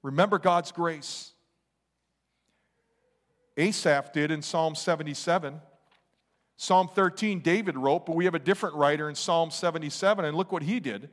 remember 0.03 0.39
God's 0.39 0.71
grace. 0.71 1.31
Asaph 3.57 4.13
did 4.13 4.31
in 4.31 4.41
Psalm 4.41 4.75
77. 4.75 5.59
Psalm 6.61 6.87
13, 6.93 7.39
David 7.39 7.75
wrote, 7.75 8.05
but 8.05 8.15
we 8.15 8.25
have 8.25 8.35
a 8.35 8.39
different 8.39 8.75
writer 8.75 9.09
in 9.09 9.15
Psalm 9.15 9.49
77, 9.49 10.25
and 10.25 10.37
look 10.37 10.51
what 10.51 10.61
he 10.61 10.79
did. 10.79 11.09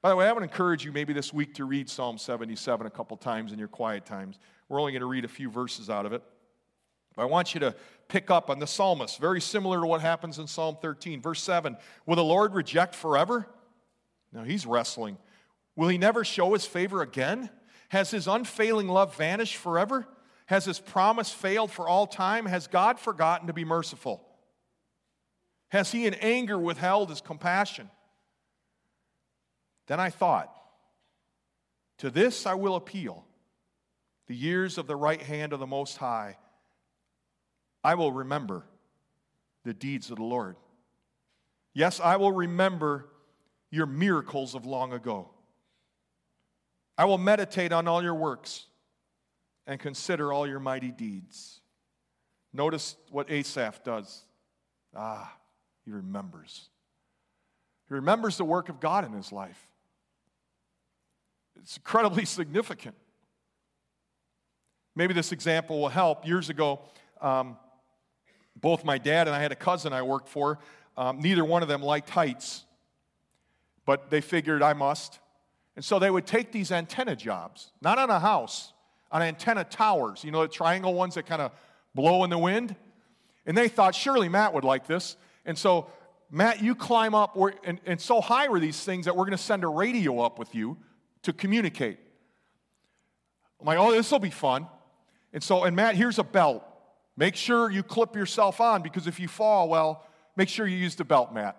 By 0.00 0.08
the 0.08 0.16
way, 0.16 0.26
I 0.26 0.32
would 0.32 0.42
encourage 0.42 0.82
you 0.82 0.92
maybe 0.92 1.12
this 1.12 1.30
week 1.30 1.52
to 1.56 1.66
read 1.66 1.90
Psalm 1.90 2.16
77 2.16 2.86
a 2.86 2.90
couple 2.90 3.18
times 3.18 3.52
in 3.52 3.58
your 3.58 3.68
quiet 3.68 4.06
times. 4.06 4.38
We're 4.70 4.80
only 4.80 4.92
going 4.92 5.00
to 5.00 5.06
read 5.06 5.26
a 5.26 5.28
few 5.28 5.50
verses 5.50 5.90
out 5.90 6.06
of 6.06 6.14
it. 6.14 6.22
But 7.14 7.24
I 7.24 7.24
want 7.26 7.52
you 7.52 7.60
to 7.60 7.74
pick 8.08 8.30
up 8.30 8.48
on 8.48 8.58
the 8.58 8.66
psalmist, 8.66 9.20
very 9.20 9.42
similar 9.42 9.82
to 9.82 9.86
what 9.86 10.00
happens 10.00 10.38
in 10.38 10.46
Psalm 10.46 10.78
13. 10.80 11.20
Verse 11.20 11.42
7 11.42 11.76
Will 12.06 12.16
the 12.16 12.24
Lord 12.24 12.54
reject 12.54 12.94
forever? 12.94 13.46
No, 14.32 14.42
he's 14.42 14.64
wrestling. 14.64 15.18
Will 15.76 15.88
he 15.88 15.98
never 15.98 16.24
show 16.24 16.54
his 16.54 16.64
favor 16.64 17.02
again? 17.02 17.50
Has 17.90 18.10
his 18.10 18.26
unfailing 18.26 18.88
love 18.88 19.16
vanished 19.16 19.56
forever? 19.56 20.08
Has 20.46 20.64
his 20.64 20.80
promise 20.80 21.28
failed 21.28 21.70
for 21.70 21.86
all 21.86 22.06
time? 22.06 22.46
Has 22.46 22.66
God 22.66 22.98
forgotten 22.98 23.48
to 23.48 23.52
be 23.52 23.66
merciful? 23.66 24.25
Has 25.76 25.92
he 25.92 26.06
in 26.06 26.14
anger 26.14 26.58
withheld 26.58 27.10
his 27.10 27.20
compassion? 27.20 27.90
Then 29.88 30.00
I 30.00 30.08
thought, 30.08 30.50
To 31.98 32.08
this 32.08 32.46
I 32.46 32.54
will 32.54 32.76
appeal, 32.76 33.26
the 34.26 34.34
years 34.34 34.78
of 34.78 34.86
the 34.86 34.96
right 34.96 35.20
hand 35.20 35.52
of 35.52 35.60
the 35.60 35.66
Most 35.66 35.98
High. 35.98 36.38
I 37.84 37.94
will 37.94 38.10
remember 38.10 38.64
the 39.64 39.74
deeds 39.74 40.10
of 40.10 40.16
the 40.16 40.22
Lord. 40.22 40.56
Yes, 41.74 42.00
I 42.00 42.16
will 42.16 42.32
remember 42.32 43.10
your 43.70 43.84
miracles 43.84 44.54
of 44.54 44.64
long 44.64 44.94
ago. 44.94 45.28
I 46.96 47.04
will 47.04 47.18
meditate 47.18 47.72
on 47.72 47.86
all 47.86 48.02
your 48.02 48.14
works 48.14 48.64
and 49.66 49.78
consider 49.78 50.32
all 50.32 50.46
your 50.46 50.58
mighty 50.58 50.90
deeds. 50.90 51.60
Notice 52.54 52.96
what 53.10 53.30
Asaph 53.30 53.84
does. 53.84 54.24
Ah, 54.96 55.36
he 55.86 55.92
remembers. 55.92 56.68
He 57.88 57.94
remembers 57.94 58.36
the 58.36 58.44
work 58.44 58.68
of 58.68 58.80
God 58.80 59.06
in 59.06 59.12
his 59.12 59.32
life. 59.32 59.70
It's 61.62 61.78
incredibly 61.78 62.24
significant. 62.26 62.96
Maybe 64.94 65.14
this 65.14 65.32
example 65.32 65.80
will 65.80 65.88
help. 65.88 66.26
Years 66.26 66.50
ago, 66.50 66.80
um, 67.20 67.56
both 68.56 68.84
my 68.84 68.98
dad 68.98 69.28
and 69.28 69.36
I 69.36 69.40
had 69.40 69.52
a 69.52 69.56
cousin 69.56 69.92
I 69.92 70.02
worked 70.02 70.28
for. 70.28 70.58
Um, 70.96 71.20
neither 71.20 71.44
one 71.44 71.62
of 71.62 71.68
them 71.68 71.82
liked 71.82 72.10
heights, 72.10 72.64
but 73.84 74.10
they 74.10 74.20
figured 74.20 74.62
I 74.62 74.72
must. 74.72 75.20
And 75.76 75.84
so 75.84 75.98
they 75.98 76.10
would 76.10 76.26
take 76.26 76.52
these 76.52 76.72
antenna 76.72 77.14
jobs, 77.14 77.70
not 77.82 77.98
on 77.98 78.08
a 78.08 78.18
house, 78.18 78.72
on 79.12 79.22
antenna 79.22 79.62
towers, 79.62 80.24
you 80.24 80.30
know, 80.30 80.40
the 80.42 80.48
triangle 80.48 80.94
ones 80.94 81.14
that 81.14 81.26
kind 81.26 81.42
of 81.42 81.52
blow 81.94 82.24
in 82.24 82.30
the 82.30 82.38
wind. 82.38 82.74
And 83.44 83.56
they 83.56 83.68
thought, 83.68 83.94
surely 83.94 84.28
Matt 84.28 84.54
would 84.54 84.64
like 84.64 84.86
this. 84.86 85.16
And 85.46 85.56
so, 85.56 85.86
Matt, 86.30 86.62
you 86.62 86.74
climb 86.74 87.14
up, 87.14 87.38
and, 87.64 87.80
and 87.86 88.00
so 88.00 88.20
high 88.20 88.48
were 88.48 88.60
these 88.60 88.82
things 88.82 89.06
that 89.06 89.16
we're 89.16 89.24
going 89.24 89.36
to 89.36 89.42
send 89.42 89.64
a 89.64 89.68
radio 89.68 90.20
up 90.20 90.38
with 90.38 90.54
you 90.54 90.76
to 91.22 91.32
communicate. 91.32 91.98
I'm 93.60 93.66
like, 93.66 93.78
oh, 93.78 93.92
this 93.92 94.10
will 94.10 94.18
be 94.18 94.30
fun. 94.30 94.66
And 95.32 95.42
so, 95.42 95.64
and 95.64 95.74
Matt, 95.74 95.94
here's 95.94 96.18
a 96.18 96.24
belt. 96.24 96.64
Make 97.16 97.36
sure 97.36 97.70
you 97.70 97.82
clip 97.82 98.14
yourself 98.14 98.60
on 98.60 98.82
because 98.82 99.06
if 99.06 99.18
you 99.18 99.28
fall, 99.28 99.68
well, 99.68 100.04
make 100.36 100.48
sure 100.48 100.66
you 100.66 100.76
use 100.76 100.96
the 100.96 101.04
belt, 101.04 101.32
Matt. 101.32 101.56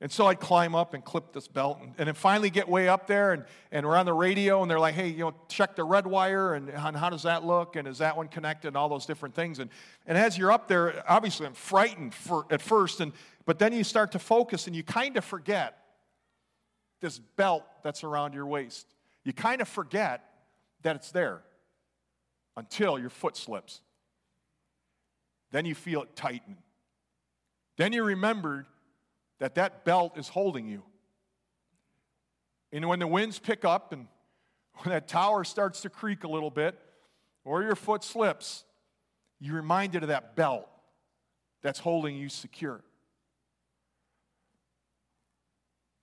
And 0.00 0.12
so 0.12 0.26
I'd 0.26 0.38
climb 0.38 0.76
up 0.76 0.94
and 0.94 1.04
clip 1.04 1.32
this 1.32 1.48
belt 1.48 1.78
and, 1.80 1.92
and 1.98 2.06
then 2.06 2.14
finally 2.14 2.50
get 2.50 2.68
way 2.68 2.88
up 2.88 3.08
there 3.08 3.32
and, 3.32 3.44
and 3.72 3.84
we're 3.84 3.96
on 3.96 4.06
the 4.06 4.12
radio 4.12 4.62
and 4.62 4.70
they're 4.70 4.78
like, 4.78 4.94
hey, 4.94 5.08
you 5.08 5.18
know, 5.18 5.34
check 5.48 5.74
the 5.74 5.82
red 5.82 6.06
wire 6.06 6.54
and, 6.54 6.68
and 6.68 6.96
how 6.96 7.10
does 7.10 7.24
that 7.24 7.44
look 7.44 7.74
and 7.74 7.88
is 7.88 7.98
that 7.98 8.16
one 8.16 8.28
connected 8.28 8.68
and 8.68 8.76
all 8.76 8.88
those 8.88 9.06
different 9.06 9.34
things. 9.34 9.58
And, 9.58 9.70
and 10.06 10.16
as 10.16 10.38
you're 10.38 10.52
up 10.52 10.68
there, 10.68 11.02
obviously 11.08 11.46
I'm 11.46 11.54
frightened 11.54 12.14
for, 12.14 12.46
at 12.48 12.62
first, 12.62 13.00
and, 13.00 13.12
but 13.44 13.58
then 13.58 13.72
you 13.72 13.82
start 13.82 14.12
to 14.12 14.20
focus 14.20 14.68
and 14.68 14.76
you 14.76 14.84
kind 14.84 15.16
of 15.16 15.24
forget 15.24 15.78
this 17.00 17.18
belt 17.18 17.64
that's 17.82 18.04
around 18.04 18.34
your 18.34 18.46
waist. 18.46 18.86
You 19.24 19.32
kind 19.32 19.60
of 19.60 19.66
forget 19.66 20.22
that 20.82 20.94
it's 20.94 21.10
there 21.10 21.42
until 22.56 23.00
your 23.00 23.10
foot 23.10 23.36
slips. 23.36 23.80
Then 25.50 25.64
you 25.64 25.74
feel 25.74 26.02
it 26.02 26.14
tighten. 26.14 26.58
Then 27.76 27.92
you 27.92 28.04
remembered 28.04 28.66
that 29.38 29.54
that 29.54 29.84
belt 29.84 30.18
is 30.18 30.28
holding 30.28 30.68
you. 30.68 30.82
And 32.72 32.88
when 32.88 32.98
the 32.98 33.06
winds 33.06 33.38
pick 33.38 33.64
up 33.64 33.92
and 33.92 34.06
when 34.78 34.92
that 34.92 35.08
tower 35.08 35.44
starts 35.44 35.80
to 35.82 35.90
creak 35.90 36.24
a 36.24 36.28
little 36.28 36.50
bit 36.50 36.78
or 37.44 37.62
your 37.62 37.74
foot 37.74 38.04
slips, 38.04 38.64
you're 39.40 39.56
reminded 39.56 40.02
of 40.02 40.08
that 40.08 40.36
belt 40.36 40.68
that's 41.62 41.78
holding 41.78 42.16
you 42.16 42.28
secure. 42.28 42.82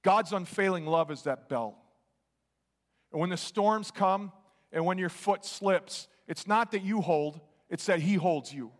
God's 0.03 0.33
unfailing 0.33 0.85
love 0.85 1.11
is 1.11 1.23
that 1.23 1.49
belt. 1.49 1.75
And 3.11 3.19
when 3.19 3.29
the 3.29 3.37
storms 3.37 3.91
come 3.91 4.31
and 4.71 4.85
when 4.85 4.97
your 4.97 5.09
foot 5.09 5.45
slips, 5.45 6.07
it's 6.27 6.47
not 6.47 6.71
that 6.71 6.83
you 6.83 7.01
hold, 7.01 7.39
it's 7.69 7.85
that 7.85 7.99
He 7.99 8.15
holds 8.15 8.53
you 8.53 8.71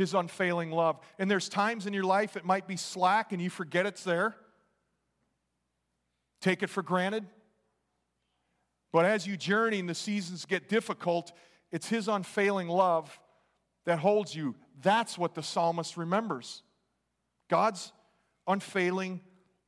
his 0.00 0.14
unfailing 0.14 0.70
love. 0.70 0.98
And 1.18 1.30
there's 1.30 1.48
times 1.48 1.86
in 1.86 1.92
your 1.92 2.04
life 2.04 2.34
it 2.36 2.44
might 2.44 2.66
be 2.66 2.76
slack 2.76 3.32
and 3.32 3.40
you 3.40 3.50
forget 3.50 3.84
it's 3.84 4.02
there. 4.02 4.34
Take 6.40 6.62
it 6.62 6.68
for 6.68 6.82
granted. 6.82 7.26
But 8.92 9.04
as 9.04 9.26
you 9.26 9.36
journey 9.36 9.78
and 9.78 9.88
the 9.88 9.94
seasons 9.94 10.46
get 10.46 10.68
difficult, 10.68 11.32
it's 11.70 11.86
his 11.86 12.08
unfailing 12.08 12.66
love 12.66 13.20
that 13.84 13.98
holds 13.98 14.34
you. 14.34 14.56
That's 14.80 15.18
what 15.18 15.34
the 15.34 15.42
psalmist 15.42 15.98
remembers. 15.98 16.62
God's 17.48 17.92
unfailing 18.48 19.20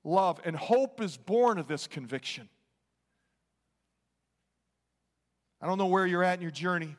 love. 0.02 0.40
And 0.44 0.56
hope 0.56 1.02
is 1.02 1.18
born 1.18 1.58
of 1.58 1.68
this 1.68 1.86
conviction. 1.86 2.48
I 5.60 5.66
don't 5.66 5.76
know 5.76 5.86
where 5.86 6.06
you're 6.06 6.24
at 6.24 6.38
in 6.38 6.42
your 6.42 6.50
journey. 6.50 6.96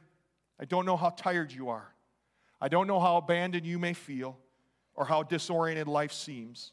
I 0.60 0.66
don't 0.66 0.86
know 0.86 0.98
how 0.98 1.10
tired 1.10 1.52
you 1.52 1.70
are. 1.70 1.93
I 2.64 2.70
don't 2.70 2.88
know 2.88 3.00
how 3.02 3.18
abandoned 3.18 3.66
you 3.66 3.78
may 3.78 3.94
feel 3.94 4.38
or 4.96 5.04
how 5.06 5.24
disoriented 5.24 5.88
life 5.88 6.14
seems. 6.14 6.72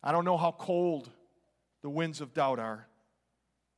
I 0.00 0.12
don't 0.12 0.24
know 0.24 0.36
how 0.36 0.52
cold 0.52 1.10
the 1.82 1.90
winds 1.90 2.20
of 2.20 2.32
doubt 2.32 2.60
are 2.60 2.86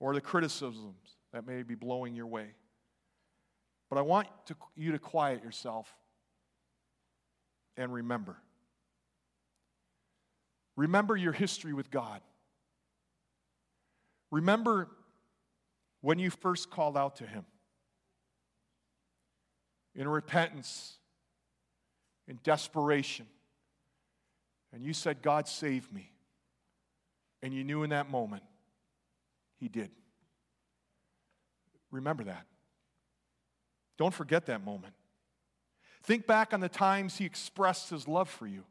or 0.00 0.12
the 0.12 0.20
criticisms 0.20 1.16
that 1.32 1.46
may 1.46 1.62
be 1.62 1.74
blowing 1.74 2.14
your 2.14 2.26
way. 2.26 2.48
But 3.88 3.98
I 3.98 4.02
want 4.02 4.28
to, 4.46 4.56
you 4.76 4.92
to 4.92 4.98
quiet 4.98 5.42
yourself 5.42 5.90
and 7.78 7.90
remember 7.92 8.36
Remember 10.78 11.16
your 11.16 11.32
history 11.32 11.72
with 11.72 11.90
God. 11.90 12.20
Remember 14.30 14.88
when 16.02 16.20
you 16.20 16.30
first 16.30 16.70
called 16.70 16.96
out 16.96 17.16
to 17.16 17.26
Him 17.26 17.44
in 19.96 20.06
repentance, 20.06 20.97
in 22.28 22.38
desperation, 22.44 23.26
and 24.72 24.84
you 24.84 24.92
said, 24.92 25.22
God, 25.22 25.48
save 25.48 25.92
me. 25.92 26.12
And 27.42 27.54
you 27.54 27.64
knew 27.64 27.82
in 27.82 27.90
that 27.90 28.10
moment, 28.10 28.42
He 29.56 29.68
did. 29.68 29.90
Remember 31.90 32.24
that. 32.24 32.46
Don't 33.96 34.12
forget 34.12 34.46
that 34.46 34.64
moment. 34.64 34.92
Think 36.02 36.26
back 36.26 36.52
on 36.52 36.60
the 36.60 36.68
times 36.68 37.16
He 37.16 37.24
expressed 37.24 37.90
His 37.90 38.06
love 38.06 38.28
for 38.28 38.46
you. 38.46 38.64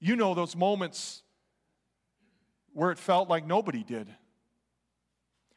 You 0.00 0.16
know 0.16 0.34
those 0.34 0.54
moments 0.54 1.22
where 2.72 2.90
it 2.90 2.98
felt 2.98 3.28
like 3.28 3.46
nobody 3.46 3.82
did. 3.82 4.08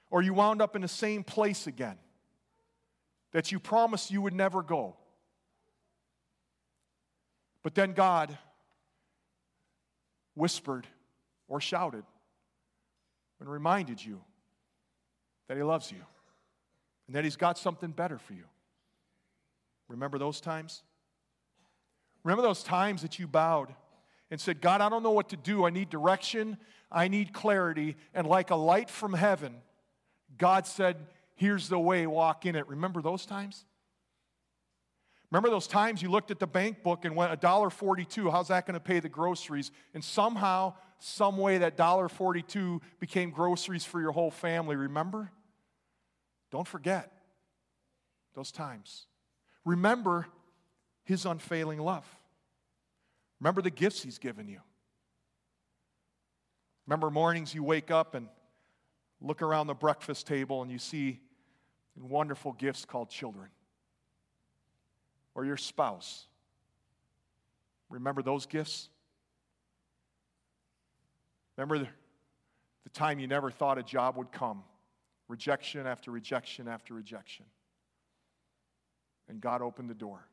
Or 0.09 0.21
you 0.21 0.33
wound 0.33 0.61
up 0.61 0.75
in 0.75 0.81
the 0.81 0.87
same 0.87 1.23
place 1.23 1.67
again 1.67 1.97
that 3.31 3.51
you 3.51 3.59
promised 3.59 4.11
you 4.11 4.21
would 4.21 4.33
never 4.33 4.61
go. 4.61 4.95
But 7.63 7.75
then 7.75 7.93
God 7.93 8.37
whispered 10.35 10.85
or 11.47 11.61
shouted 11.61 12.03
and 13.39 13.49
reminded 13.49 14.03
you 14.03 14.21
that 15.47 15.57
He 15.57 15.63
loves 15.63 15.91
you 15.91 16.01
and 17.07 17.15
that 17.15 17.23
He's 17.23 17.37
got 17.37 17.57
something 17.57 17.91
better 17.91 18.17
for 18.17 18.33
you. 18.33 18.45
Remember 19.87 20.17
those 20.17 20.41
times? 20.41 20.83
Remember 22.23 22.41
those 22.41 22.63
times 22.63 23.01
that 23.01 23.19
you 23.19 23.27
bowed 23.27 23.73
and 24.31 24.39
said, 24.39 24.61
God, 24.61 24.81
I 24.81 24.89
don't 24.89 25.03
know 25.03 25.11
what 25.11 25.29
to 25.29 25.37
do. 25.37 25.65
I 25.65 25.69
need 25.69 25.89
direction, 25.89 26.57
I 26.91 27.07
need 27.07 27.33
clarity. 27.33 27.95
And 28.13 28.27
like 28.27 28.49
a 28.49 28.55
light 28.55 28.89
from 28.89 29.13
heaven, 29.13 29.55
God 30.37 30.65
said, 30.65 30.97
Here's 31.35 31.67
the 31.67 31.79
way, 31.79 32.05
walk 32.07 32.45
in 32.45 32.55
it. 32.55 32.67
Remember 32.67 33.01
those 33.01 33.25
times? 33.25 33.65
Remember 35.33 35.49
those 35.49 35.65
times 35.65 35.99
you 35.99 36.11
looked 36.11 36.29
at 36.29 36.37
the 36.37 36.45
bank 36.45 36.83
book 36.83 37.05
and 37.05 37.15
went 37.15 37.41
$1.42, 37.41 38.31
how's 38.31 38.49
that 38.49 38.67
going 38.67 38.75
to 38.75 38.79
pay 38.79 38.99
the 38.99 39.09
groceries? 39.09 39.71
And 39.95 40.03
somehow, 40.03 40.75
some 40.99 41.39
way, 41.39 41.57
that 41.57 41.75
$1.42 41.75 42.79
became 42.99 43.31
groceries 43.31 43.83
for 43.83 43.99
your 43.99 44.11
whole 44.11 44.29
family. 44.29 44.75
Remember? 44.75 45.31
Don't 46.51 46.67
forget 46.67 47.11
those 48.35 48.51
times. 48.51 49.07
Remember 49.65 50.27
his 51.03 51.25
unfailing 51.25 51.79
love. 51.79 52.05
Remember 53.39 53.63
the 53.63 53.71
gifts 53.71 54.03
he's 54.03 54.19
given 54.19 54.47
you. 54.47 54.59
Remember 56.85 57.09
mornings 57.09 57.55
you 57.55 57.63
wake 57.63 57.89
up 57.89 58.13
and 58.13 58.27
look 59.19 59.41
around 59.41 59.65
the 59.65 59.73
breakfast 59.73 60.27
table 60.27 60.61
and 60.61 60.71
you 60.71 60.77
see 60.77 61.21
wonderful 61.97 62.51
gifts 62.51 62.85
called 62.85 63.09
children 63.09 63.49
or 65.35 65.45
your 65.45 65.57
spouse. 65.57 66.27
Remember 67.89 68.21
those 68.21 68.45
gifts? 68.45 68.89
Remember 71.57 71.79
the, 71.79 71.87
time 72.93 73.19
you 73.19 73.27
never 73.27 73.49
thought 73.49 73.77
a 73.77 73.83
job 73.83 74.17
would 74.17 74.31
come 74.31 74.63
rejection 75.27 75.87
after 75.87 76.11
rejection 76.11 76.67
after 76.67 76.93
rejection. 76.93 77.45
And 79.27 79.41
God 79.41 79.61
opened 79.61 79.89
the 79.89 79.95
door. 79.95 80.27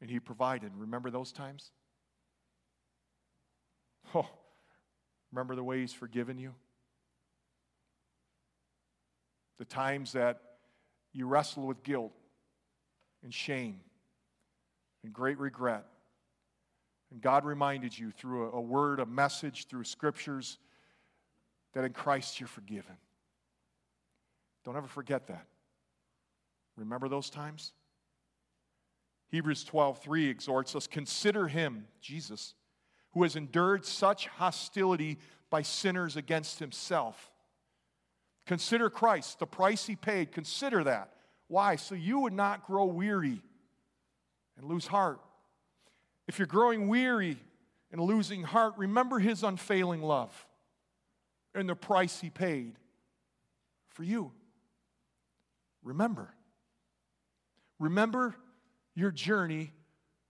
And 0.00 0.10
He 0.10 0.20
provided. 0.20 0.72
Remember 0.76 1.10
those 1.10 1.32
times? 1.32 1.70
Oh, 4.12 4.26
remember 5.30 5.54
the 5.54 5.62
way 5.62 5.80
He's 5.80 5.92
forgiven 5.92 6.36
you? 6.36 6.52
The 9.58 9.64
times 9.64 10.12
that 10.12 10.40
you 11.12 11.26
wrestle 11.26 11.64
with 11.64 11.84
guilt 11.84 12.12
and 13.22 13.32
shame 13.32 13.80
and 15.04 15.12
great 15.12 15.38
regret. 15.38 15.84
And 17.10 17.20
God 17.20 17.44
reminded 17.44 17.98
you 17.98 18.10
through 18.10 18.46
a, 18.46 18.50
a 18.52 18.60
word, 18.60 19.00
a 19.00 19.06
message, 19.06 19.66
through 19.66 19.84
scriptures, 19.84 20.58
that 21.72 21.84
in 21.84 21.92
Christ 21.92 22.40
you're 22.40 22.48
forgiven. 22.48 22.96
Don't 24.64 24.76
ever 24.76 24.86
forget 24.86 25.26
that. 25.28 25.46
Remember 26.76 27.08
those 27.08 27.30
times? 27.30 27.72
Hebrews 29.30 29.64
12:3 29.64 30.28
exhorts 30.28 30.74
us 30.74 30.86
consider 30.86 31.48
him, 31.48 31.86
Jesus, 32.00 32.54
who 33.12 33.22
has 33.22 33.36
endured 33.36 33.84
such 33.84 34.26
hostility 34.26 35.18
by 35.50 35.62
sinners 35.62 36.16
against 36.16 36.58
himself. 36.58 37.30
Consider 38.46 38.90
Christ, 38.90 39.38
the 39.38 39.46
price 39.46 39.86
he 39.86 39.94
paid. 39.94 40.32
Consider 40.32 40.82
that. 40.84 41.12
Why? 41.50 41.74
So 41.74 41.96
you 41.96 42.20
would 42.20 42.32
not 42.32 42.64
grow 42.64 42.84
weary 42.84 43.42
and 44.56 44.68
lose 44.68 44.86
heart. 44.86 45.18
If 46.28 46.38
you're 46.38 46.46
growing 46.46 46.86
weary 46.86 47.38
and 47.90 48.00
losing 48.00 48.44
heart, 48.44 48.74
remember 48.76 49.18
his 49.18 49.42
unfailing 49.42 50.00
love 50.00 50.46
and 51.52 51.68
the 51.68 51.74
price 51.74 52.20
he 52.20 52.30
paid 52.30 52.76
for 53.88 54.04
you. 54.04 54.30
Remember. 55.82 56.32
Remember 57.80 58.36
your 58.94 59.10
journey 59.10 59.72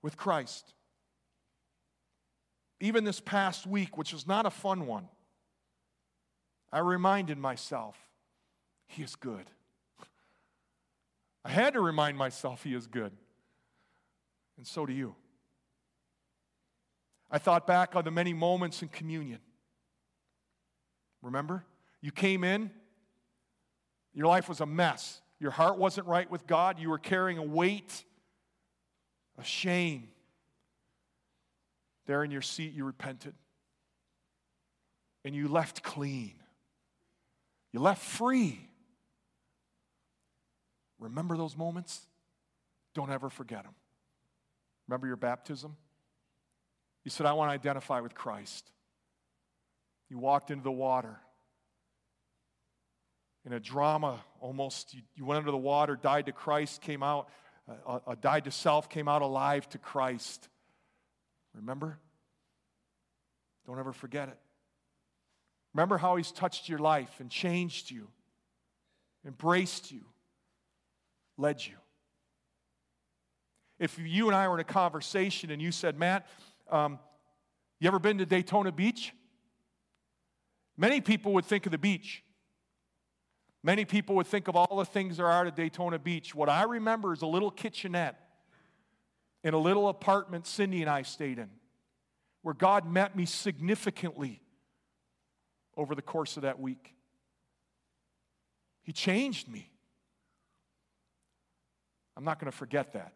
with 0.00 0.16
Christ. 0.16 0.72
Even 2.80 3.04
this 3.04 3.20
past 3.20 3.66
week, 3.66 3.98
which 3.98 4.14
was 4.14 4.26
not 4.26 4.46
a 4.46 4.50
fun 4.50 4.87
one, 4.87 5.06
I 6.72 6.78
reminded 6.78 7.37
myself, 7.37 7.98
He 8.87 9.02
is 9.02 9.16
good. 9.16 9.50
I 11.44 11.50
had 11.50 11.74
to 11.74 11.81
remind 11.81 12.16
myself 12.16 12.62
He 12.62 12.74
is 12.74 12.87
good. 12.87 13.12
And 14.57 14.66
so 14.66 14.85
do 14.85 14.92
you. 14.92 15.14
I 17.31 17.38
thought 17.38 17.66
back 17.66 17.94
on 17.96 18.05
the 18.05 18.11
many 18.11 18.35
moments 18.35 18.83
in 18.83 18.88
communion. 18.88 19.38
Remember? 21.22 21.64
You 22.00 22.11
came 22.11 22.44
in, 22.44 22.70
your 24.14 24.26
life 24.26 24.48
was 24.48 24.61
a 24.61 24.66
mess. 24.66 25.20
Your 25.38 25.50
heart 25.50 25.79
wasn't 25.79 26.07
right 26.07 26.31
with 26.31 26.46
God. 26.46 26.79
You 26.79 26.90
were 26.90 26.98
carrying 26.98 27.38
a 27.38 27.42
weight 27.42 28.05
of 29.38 29.46
shame. 29.46 30.09
There 32.07 32.24
in 32.24 32.31
your 32.31 32.42
seat, 32.42 32.72
you 32.74 32.85
repented. 32.85 33.35
And 35.24 35.35
you 35.35 35.48
left 35.48 35.83
clean. 35.83 36.35
You 37.72 37.81
left 37.81 38.03
free. 38.03 38.69
Remember 41.00 41.36
those 41.36 41.56
moments? 41.56 42.06
Don't 42.94 43.10
ever 43.10 43.30
forget 43.30 43.64
them. 43.64 43.74
Remember 44.86 45.06
your 45.06 45.16
baptism? 45.16 45.76
You 47.04 47.10
said, 47.10 47.26
I 47.26 47.32
want 47.32 47.50
to 47.50 47.54
identify 47.54 48.00
with 48.00 48.14
Christ. 48.14 48.70
You 50.10 50.18
walked 50.18 50.50
into 50.50 50.62
the 50.62 50.70
water. 50.70 51.16
In 53.46 53.54
a 53.54 53.60
drama, 53.60 54.20
almost, 54.40 54.92
you, 54.92 55.00
you 55.14 55.24
went 55.24 55.38
under 55.38 55.50
the 55.50 55.56
water, 55.56 55.96
died 55.96 56.26
to 56.26 56.32
Christ, 56.32 56.82
came 56.82 57.02
out, 57.02 57.30
uh, 57.86 58.00
uh, 58.06 58.14
died 58.20 58.44
to 58.44 58.50
self, 58.50 58.90
came 58.90 59.08
out 59.08 59.22
alive 59.22 59.66
to 59.70 59.78
Christ. 59.78 60.48
Remember? 61.54 61.98
Don't 63.66 63.78
ever 63.78 63.92
forget 63.92 64.28
it. 64.28 64.38
Remember 65.72 65.96
how 65.96 66.16
He's 66.16 66.32
touched 66.32 66.68
your 66.68 66.80
life 66.80 67.20
and 67.20 67.30
changed 67.30 67.90
you, 67.90 68.08
embraced 69.24 69.90
you, 69.90 70.02
led 71.40 71.64
you. 71.64 71.74
If 73.79 73.98
you 73.98 74.26
and 74.26 74.37
I 74.37 74.46
were 74.46 74.55
in 74.55 74.61
a 74.61 74.64
conversation 74.64 75.50
and 75.50 75.61
you 75.61 75.72
said, 75.72 75.98
Matt, 75.98 76.26
um, 76.70 76.98
you 77.81 77.88
ever 77.88 77.98
been 77.98 78.18
to 78.18 78.26
Daytona 78.26 78.70
Beach? 78.70 79.14
Many 80.76 81.00
people 81.00 81.33
would 81.33 81.46
think 81.46 81.66
of 81.66 81.72
the 81.72 81.79
beach. 81.79 82.22
Many 83.62 83.85
people 83.85 84.14
would 84.16 84.26
think 84.26 84.48
of 84.48 84.57
all 84.57 84.76
the 84.79 84.85
things 84.85 85.16
there 85.16 85.26
are 85.26 85.46
at 85.46 85.57
Daytona 85.57 85.98
Beach. 85.98 86.35
What 86.35 86.48
I 86.48 86.62
remember 86.62 87.12
is 87.12 87.22
a 87.22 87.26
little 87.26 87.50
kitchenette 87.50 88.18
in 89.42 89.55
a 89.55 89.59
little 89.59 89.88
apartment 89.88 90.46
Cindy 90.46 90.83
and 90.83 90.90
I 90.90 91.03
stayed 91.03 91.38
in, 91.38 91.50
where 92.42 92.55
God 92.55 92.90
met 92.90 93.16
me 93.16 93.26
significantly 93.26 94.42
over 95.76 95.94
the 95.94 96.03
course 96.03 96.37
of 96.37 96.42
that 96.42 96.61
week. 96.61 96.94
He 98.83 98.92
changed 98.92 99.48
me. 99.48 99.69
I'm 102.16 102.24
not 102.24 102.38
going 102.38 102.50
to 102.50 102.56
forget 102.56 102.92
that. 102.92 103.12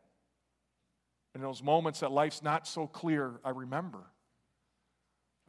In 1.34 1.40
those 1.40 1.62
moments 1.62 2.00
that 2.00 2.12
life's 2.12 2.42
not 2.42 2.66
so 2.66 2.86
clear, 2.86 3.40
I 3.44 3.50
remember. 3.50 3.98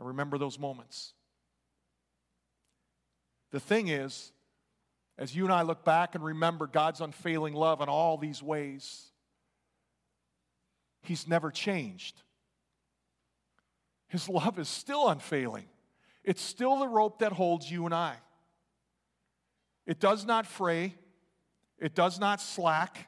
I 0.02 0.06
remember 0.06 0.38
those 0.38 0.58
moments. 0.58 1.14
The 3.52 3.60
thing 3.60 3.88
is, 3.88 4.32
as 5.18 5.36
you 5.36 5.46
and 5.46 5.54
I 5.54 5.62
look 5.62 5.86
back 5.86 6.16
and 6.16 6.24
remember 6.24 6.68
God's 6.68 7.02
unfailing 7.02 7.54
love 7.54 7.82
in 7.82 7.88
all 7.88 8.18
these 8.18 8.44
ways, 8.44 9.12
He's 11.02 11.28
never 11.28 11.52
changed. 11.52 12.22
His 14.08 14.28
love 14.28 14.58
is 14.58 14.68
still 14.68 15.08
unfailing. 15.08 15.66
It's 16.24 16.42
still 16.42 16.80
the 16.80 16.88
rope 16.88 17.20
that 17.20 17.32
holds 17.32 17.70
you 17.70 17.86
and 17.86 17.94
I. 17.94 18.16
It 19.86 20.00
does 20.00 20.26
not 20.26 20.48
fray, 20.48 20.96
it 21.78 21.94
does 21.94 22.20
not 22.20 22.42
slack. 22.42 23.08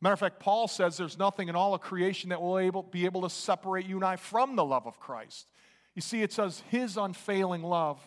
Matter 0.00 0.14
of 0.14 0.20
fact, 0.20 0.40
Paul 0.40 0.66
says 0.66 0.96
there's 0.96 1.18
nothing 1.18 1.48
in 1.48 1.56
all 1.56 1.74
of 1.74 1.80
creation 1.82 2.30
that 2.30 2.40
will 2.40 2.58
able, 2.58 2.82
be 2.82 3.04
able 3.04 3.22
to 3.22 3.30
separate 3.30 3.86
you 3.86 3.96
and 3.96 4.04
I 4.04 4.16
from 4.16 4.56
the 4.56 4.64
love 4.64 4.86
of 4.86 4.98
Christ. 4.98 5.46
You 5.94 6.00
see, 6.00 6.22
it 6.22 6.32
says 6.32 6.62
his 6.68 6.96
unfailing 6.96 7.62
love, 7.62 8.00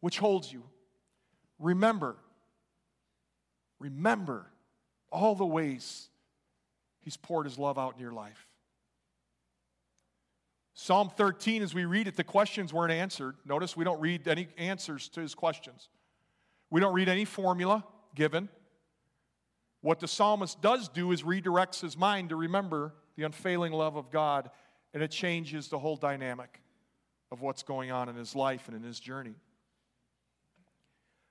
which 0.00 0.18
holds 0.18 0.52
you. 0.52 0.62
Remember, 1.58 2.16
remember 3.80 4.46
all 5.10 5.34
the 5.34 5.46
ways 5.46 6.08
he's 7.00 7.16
poured 7.16 7.46
his 7.46 7.58
love 7.58 7.78
out 7.78 7.94
in 7.94 8.00
your 8.00 8.12
life. 8.12 8.46
Psalm 10.74 11.10
13, 11.16 11.62
as 11.62 11.74
we 11.74 11.84
read 11.84 12.08
it, 12.08 12.16
the 12.16 12.24
questions 12.24 12.72
weren't 12.72 12.92
answered. 12.92 13.36
Notice 13.44 13.76
we 13.76 13.84
don't 13.84 14.00
read 14.00 14.26
any 14.26 14.48
answers 14.56 15.08
to 15.10 15.20
his 15.20 15.34
questions. 15.34 15.88
We 16.70 16.80
don't 16.80 16.94
read 16.94 17.08
any 17.08 17.24
formula 17.24 17.84
given. 18.14 18.48
What 19.82 19.98
the 19.98 20.08
psalmist 20.08 20.62
does 20.62 20.88
do 20.88 21.12
is 21.12 21.24
redirects 21.24 21.80
his 21.80 21.96
mind 21.96 22.30
to 22.30 22.36
remember 22.36 22.94
the 23.16 23.24
unfailing 23.24 23.72
love 23.72 23.96
of 23.96 24.10
God, 24.10 24.50
and 24.94 25.02
it 25.02 25.10
changes 25.10 25.68
the 25.68 25.78
whole 25.78 25.96
dynamic 25.96 26.62
of 27.32 27.42
what's 27.42 27.62
going 27.62 27.90
on 27.90 28.08
in 28.08 28.14
his 28.14 28.36
life 28.36 28.68
and 28.68 28.76
in 28.76 28.82
his 28.82 29.00
journey. 29.00 29.34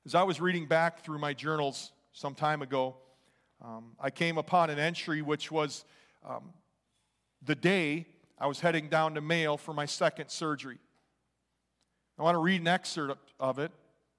As 0.05 0.15
I 0.15 0.23
was 0.23 0.41
reading 0.41 0.67
back 0.67 1.03
through 1.03 1.19
my 1.19 1.33
journals 1.33 1.93
some 2.11 2.35
time 2.35 2.61
ago, 2.61 2.97
um, 3.63 3.93
I 3.99 4.09
came 4.09 4.37
upon 4.37 4.69
an 4.69 4.79
entry 4.79 5.21
which 5.21 5.51
was 5.51 5.85
um, 6.27 6.53
the 7.43 7.55
day 7.55 8.07
I 8.37 8.47
was 8.47 8.59
heading 8.59 8.89
down 8.89 9.13
to 9.15 9.21
Mayo 9.21 9.55
for 9.55 9.73
my 9.73 9.85
second 9.85 10.29
surgery. 10.29 10.79
I 12.19 12.23
want 12.23 12.35
to 12.35 12.39
read 12.39 12.59
an 12.61 12.67
excerpt 12.67 13.33
of 13.39 13.59
it, 13.59 13.71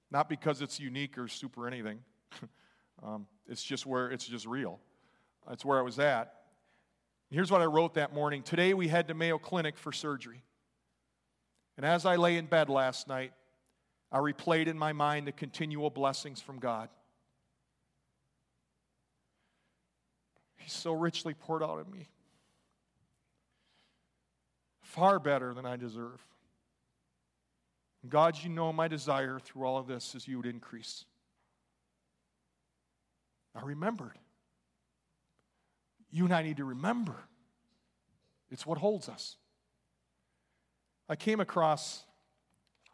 not 0.09 0.27
because 0.27 0.61
it's 0.61 0.79
unique 0.79 1.17
or 1.17 1.27
super 1.27 1.67
anything. 1.67 1.99
um, 3.01 3.27
it's 3.47 3.63
just 3.63 3.85
where 3.85 4.11
it's 4.11 4.27
just 4.27 4.45
real. 4.45 4.79
That's 5.47 5.65
where 5.65 5.77
I 5.79 5.81
was 5.81 5.99
at. 5.99 6.33
Here's 7.29 7.51
what 7.51 7.61
I 7.61 7.65
wrote 7.65 7.95
that 7.95 8.13
morning. 8.13 8.43
Today 8.43 8.73
we 8.73 8.87
head 8.87 9.07
to 9.07 9.13
Mayo 9.13 9.37
Clinic 9.37 9.77
for 9.77 9.91
surgery. 9.91 10.43
And 11.77 11.85
as 11.85 12.05
I 12.05 12.15
lay 12.17 12.37
in 12.37 12.45
bed 12.45 12.69
last 12.69 13.07
night, 13.07 13.33
I 14.11 14.19
replayed 14.19 14.67
in 14.67 14.77
my 14.77 14.93
mind 14.93 15.25
the 15.25 15.31
continual 15.31 15.89
blessings 15.89 16.39
from 16.39 16.59
God. 16.59 16.89
He's 20.57 20.73
so 20.73 20.93
richly 20.93 21.33
poured 21.33 21.63
out 21.63 21.79
of 21.79 21.91
me 21.91 22.07
far 24.93 25.17
better 25.17 25.55
than 25.55 25.65
I 25.65 25.75
deserve. 25.75 26.23
God, 28.07 28.37
you 28.43 28.49
know 28.49 28.71
my 28.71 28.87
desire 28.87 29.39
through 29.39 29.65
all 29.65 29.77
of 29.77 29.87
this 29.87 30.13
is 30.13 30.27
you 30.27 30.37
would 30.37 30.45
increase. 30.45 31.05
I 33.55 33.61
remembered. 33.61 34.17
You 36.11 36.25
and 36.25 36.33
I 36.33 36.41
need 36.43 36.57
to 36.57 36.65
remember. 36.65 37.15
It's 38.49 38.65
what 38.65 38.77
holds 38.77 39.09
us. 39.09 39.37
I 41.09 41.15
came 41.15 41.39
across 41.39 42.03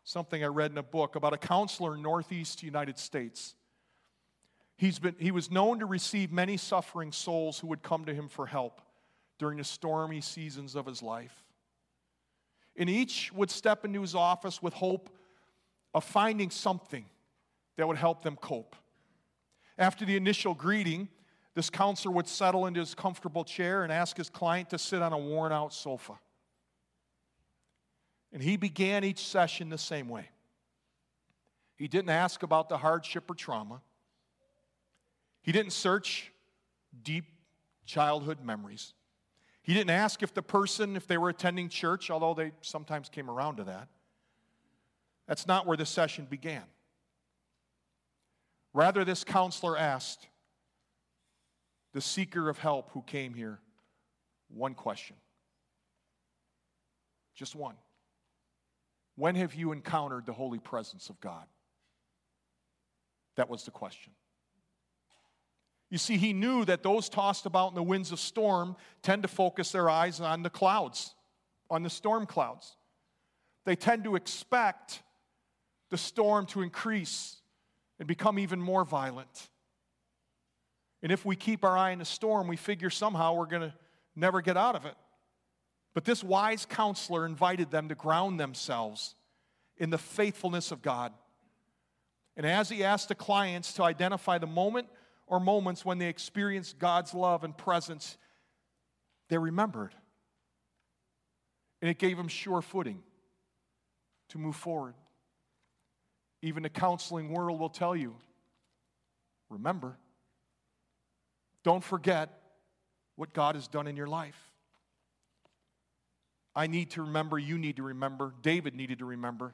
something 0.04 0.43
I 0.43 0.48
read 0.48 0.72
in 0.72 0.78
a 0.78 0.84
book 0.84 1.15
about 1.15 1.34
a 1.34 1.38
counselor 1.38 1.95
in 1.95 2.02
Northeast 2.02 2.63
United 2.63 2.98
States. 2.98 3.56
He's 4.78 5.00
been, 5.00 5.15
he 5.19 5.32
was 5.32 5.52
known 5.52 5.80
to 5.80 5.86
receive 5.86 6.32
many 6.32 6.58
suffering 6.58 7.12
souls 7.12 7.60
who 7.60 7.67
would 7.67 7.84
come 7.84 8.06
to 8.06 8.13
him 8.13 8.28
for 8.28 8.45
help 8.45 8.82
during 9.38 9.58
the 9.58 9.63
stormy 9.63 10.22
seasons 10.22 10.76
of 10.76 10.86
his 10.86 11.04
life 11.04 11.43
and 12.80 12.89
each 12.89 13.32
would 13.34 13.52
step 13.52 13.84
into 13.84 14.02
his 14.02 14.15
office 14.15 14.63
with 14.63 14.74
hope 14.74 15.10
of 15.93 16.04
finding 16.04 16.50
something 16.50 17.06
that 17.76 17.86
would 17.86 17.98
help 17.98 18.24
them 18.24 18.38
cope. 18.38 18.76
After 19.79 20.05
the 20.05 20.17
initial 20.17 20.53
greeting, 20.53 21.07
this 21.55 21.69
counselor 21.69 22.13
would 22.13 22.27
settle 22.27 22.67
into 22.67 22.81
his 22.81 22.93
comfortable 22.93 23.45
chair 23.45 23.83
and 23.83 23.91
ask 23.91 24.17
his 24.17 24.29
client 24.29 24.69
to 24.71 24.77
sit 24.77 25.01
on 25.01 25.13
a 25.13 25.17
worn 25.17 25.53
out 25.53 25.73
sofa. 25.73 26.19
And 28.33 28.43
he 28.43 28.57
began 28.57 29.03
each 29.03 29.25
session 29.25 29.69
the 29.69 29.77
same 29.77 30.09
way. 30.09 30.29
He 31.77 31.87
didn't 31.87 32.09
ask 32.09 32.43
about 32.43 32.67
the 32.67 32.77
hardship 32.77 33.31
or 33.31 33.35
trauma. 33.35 33.81
He 35.41 35.53
didn't 35.53 35.71
search 35.71 36.31
deep 37.01 37.25
childhood 37.85 38.39
memories. 38.43 38.93
He 39.63 39.73
didn't 39.73 39.91
ask 39.91 40.21
if 40.21 40.33
the 40.33 40.41
person, 40.41 40.97
if 40.97 41.07
they 41.07 41.17
were 41.17 41.29
attending 41.29 41.69
church, 41.69 42.11
although 42.11 42.33
they 42.33 42.51
sometimes 42.61 43.07
came 43.07 43.29
around 43.29 43.55
to 43.57 43.63
that. 43.63 43.87
That's 45.25 45.47
not 45.47 45.65
where 45.65 45.77
the 45.77 45.85
session 45.85 46.27
began. 46.29 46.63
Rather, 48.73 49.03
this 49.03 49.23
counselor 49.23 49.77
asked 49.77 50.27
the 51.93 52.01
seeker 52.01 52.49
of 52.49 52.60
help 52.60 52.91
who 52.91 53.01
came 53.01 53.34
here 53.34 53.60
one 54.49 54.73
question. 54.73 55.15
Just 57.36 57.55
one. 57.55 57.75
When 59.15 59.36
have 59.36 59.53
you 59.53 59.71
encountered 59.71 60.25
the 60.25 60.34
holy 60.34 60.60
presence 60.60 61.10
of 61.10 61.19
God? 61.19 61.45
That 63.36 63.49
was 63.49 63.63
the 63.63 63.71
question. 63.71 64.13
You 65.89 65.97
see, 65.97 66.17
he 66.17 66.34
knew 66.34 66.65
that 66.65 66.84
those 66.84 67.10
tossed 67.10 67.45
about 67.45 67.69
in 67.69 67.75
the 67.75 67.84
winds 67.84 68.12
of 68.12 68.19
storm 68.19 68.75
tend 69.01 69.23
to 69.23 69.27
focus 69.27 69.71
their 69.71 69.89
eyes 69.89 70.19
on 70.19 70.43
the 70.43 70.49
clouds, 70.49 71.15
on 71.69 71.82
the 71.82 71.89
storm 71.89 72.27
clouds. 72.27 72.75
They 73.65 73.75
tend 73.75 74.03
to 74.03 74.15
expect 74.15 75.01
the 75.89 75.97
storm 75.97 76.45
to 76.47 76.62
increase 76.62 77.38
and 77.99 78.07
become 78.07 78.39
even 78.39 78.59
more 78.59 78.85
violent. 78.85 79.49
And 81.03 81.12
if 81.12 81.25
we 81.25 81.35
keep 81.35 81.63
our 81.63 81.77
eye 81.77 81.91
on 81.91 81.99
the 81.99 82.05
storm, 82.05 82.47
we 82.47 82.55
figure 82.55 82.89
somehow 82.89 83.35
we're 83.35 83.45
going 83.45 83.62
to 83.62 83.73
never 84.15 84.41
get 84.41 84.57
out 84.57 84.75
of 84.75 84.85
it. 84.85 84.95
But 85.93 86.05
this 86.05 86.23
wise 86.23 86.65
counselor 86.65 87.25
invited 87.25 87.71
them 87.71 87.89
to 87.89 87.95
ground 87.95 88.39
themselves 88.39 89.15
in 89.77 89.89
the 89.89 89.97
faithfulness 89.97 90.71
of 90.71 90.81
God. 90.81 91.13
And 92.38 92.45
as 92.45 92.69
he 92.69 92.83
asked 92.83 93.09
the 93.09 93.15
clients 93.15 93.73
to 93.73 93.83
identify 93.83 94.38
the 94.38 94.47
moment 94.47 94.88
or 95.27 95.39
moments 95.39 95.83
when 95.83 95.97
they 95.97 96.07
experienced 96.07 96.79
God's 96.79 97.13
love 97.13 97.43
and 97.43 97.57
presence, 97.57 98.17
they 99.29 99.38
remembered. 99.38 99.93
And 101.81 101.89
it 101.89 101.97
gave 101.97 102.17
them 102.17 102.27
sure 102.27 102.62
footing 102.62 103.01
to 104.29 104.38
move 104.38 104.55
forward. 104.55 104.95
Even 106.41 106.63
the 106.63 106.69
counseling 106.69 107.30
world 107.30 107.60
will 107.60 107.69
tell 107.69 107.95
you 107.95 108.15
remember. 109.49 109.97
Don't 111.63 111.84
forget 111.84 112.30
what 113.15 113.34
God 113.34 113.56
has 113.56 113.67
done 113.67 113.88
in 113.88 113.97
your 113.97 114.08
life. 114.08 114.39
I 116.56 116.67
need 116.67 116.91
to 116.91 117.04
remember, 117.04 117.38
you 117.38 117.58
need 117.58 117.78
to 117.78 117.84
remember, 117.84 118.34
David 118.41 118.75
needed 118.75 118.99
to 118.99 119.06
remember. 119.06 119.54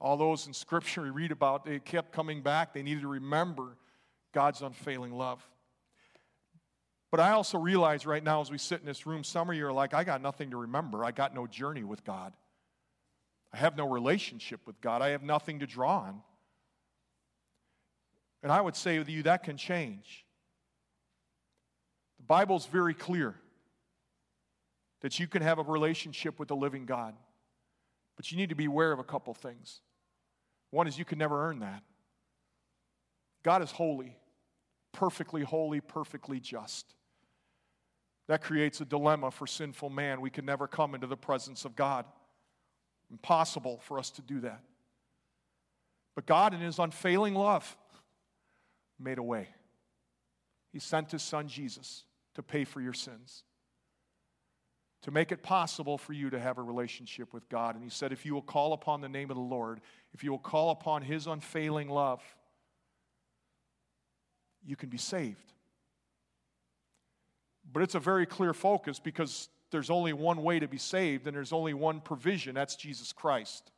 All 0.00 0.16
those 0.16 0.46
in 0.46 0.52
Scripture 0.52 1.02
we 1.02 1.10
read 1.10 1.32
about, 1.32 1.64
they 1.64 1.78
kept 1.78 2.12
coming 2.12 2.42
back. 2.42 2.74
They 2.74 2.82
needed 2.82 3.02
to 3.02 3.08
remember 3.08 3.76
God's 4.32 4.62
unfailing 4.62 5.12
love. 5.12 5.46
But 7.10 7.20
I 7.20 7.30
also 7.30 7.58
realize 7.58 8.06
right 8.06 8.22
now 8.22 8.40
as 8.40 8.50
we 8.50 8.58
sit 8.58 8.80
in 8.80 8.86
this 8.86 9.06
room, 9.06 9.22
some 9.22 9.48
of 9.48 9.54
you 9.54 9.66
are 9.66 9.72
like, 9.72 9.94
I 9.94 10.02
got 10.02 10.20
nothing 10.20 10.50
to 10.50 10.56
remember. 10.56 11.04
I 11.04 11.12
got 11.12 11.34
no 11.34 11.46
journey 11.46 11.84
with 11.84 12.04
God. 12.04 12.32
I 13.54 13.56
have 13.56 13.76
no 13.76 13.88
relationship 13.88 14.60
with 14.66 14.80
God. 14.80 15.00
I 15.00 15.10
have 15.10 15.22
nothing 15.22 15.60
to 15.60 15.66
draw 15.66 16.00
on. 16.00 16.20
And 18.42 18.52
I 18.52 18.60
would 18.60 18.76
say 18.76 19.02
to 19.02 19.10
you, 19.10 19.22
that 19.22 19.44
can 19.44 19.56
change. 19.56 20.26
The 22.18 22.24
Bible's 22.24 22.66
very 22.66 22.92
clear 22.92 23.34
that 25.00 25.18
you 25.18 25.26
can 25.26 25.40
have 25.40 25.58
a 25.58 25.62
relationship 25.62 26.38
with 26.38 26.48
the 26.48 26.56
living 26.56 26.84
God. 26.84 27.14
But 28.16 28.30
you 28.30 28.36
need 28.36 28.50
to 28.50 28.54
be 28.54 28.66
aware 28.66 28.92
of 28.92 28.98
a 28.98 29.04
couple 29.04 29.32
things. 29.32 29.80
One 30.70 30.86
is 30.86 30.98
you 30.98 31.04
can 31.04 31.18
never 31.18 31.48
earn 31.48 31.60
that. 31.60 31.82
God 33.42 33.62
is 33.62 33.70
holy 33.70 34.18
perfectly 34.94 35.42
holy, 35.42 35.80
perfectly 35.80 36.40
just. 36.40 36.94
That 38.28 38.40
creates 38.40 38.80
a 38.80 38.86
dilemma 38.86 39.30
for 39.30 39.46
sinful 39.46 39.90
man. 39.90 40.22
We 40.22 40.30
can 40.30 40.46
never 40.46 40.66
come 40.66 40.94
into 40.94 41.06
the 41.06 41.16
presence 41.16 41.66
of 41.66 41.76
God. 41.76 42.06
Impossible 43.10 43.80
for 43.82 43.98
us 43.98 44.10
to 44.10 44.22
do 44.22 44.40
that. 44.40 44.60
But 46.14 46.26
God, 46.26 46.54
in 46.54 46.60
His 46.60 46.78
unfailing 46.78 47.34
love, 47.34 47.76
made 48.98 49.18
a 49.18 49.22
way. 49.22 49.48
He 50.72 50.78
sent 50.78 51.10
His 51.10 51.22
Son 51.22 51.48
Jesus 51.48 52.04
to 52.34 52.42
pay 52.42 52.64
for 52.64 52.80
your 52.80 52.92
sins, 52.92 53.44
to 55.02 55.10
make 55.10 55.32
it 55.32 55.42
possible 55.42 55.98
for 55.98 56.12
you 56.12 56.30
to 56.30 56.40
have 56.40 56.58
a 56.58 56.62
relationship 56.62 57.32
with 57.32 57.48
God. 57.48 57.74
And 57.74 57.84
He 57.84 57.90
said, 57.90 58.12
if 58.12 58.24
you 58.24 58.34
will 58.34 58.42
call 58.42 58.72
upon 58.72 59.00
the 59.00 59.08
name 59.08 59.30
of 59.30 59.36
the 59.36 59.42
Lord, 59.42 59.80
if 60.12 60.24
you 60.24 60.30
will 60.30 60.38
call 60.38 60.70
upon 60.70 61.02
His 61.02 61.26
unfailing 61.26 61.88
love, 61.88 62.22
you 64.66 64.76
can 64.76 64.88
be 64.88 64.98
saved. 64.98 65.52
But 67.70 67.82
it's 67.82 67.94
a 67.94 68.00
very 68.00 68.26
clear 68.26 68.54
focus 68.54 68.98
because 68.98 69.48
there's 69.74 69.90
only 69.90 70.12
one 70.12 70.44
way 70.44 70.60
to 70.60 70.68
be 70.68 70.78
saved 70.78 71.26
and 71.26 71.34
there's 71.34 71.52
only 71.52 71.74
one 71.74 72.00
provision 72.00 72.54
that's 72.54 72.76
Jesus 72.76 73.12
Christ. 73.12 73.72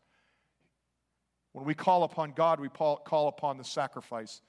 When 1.53 1.65
we 1.65 1.73
call 1.73 2.03
upon 2.03 2.33
God, 2.33 2.61
we 2.61 2.69
call 2.69 3.29
upon 3.29 3.57
the 3.57 3.65
sacrifice 3.65 4.43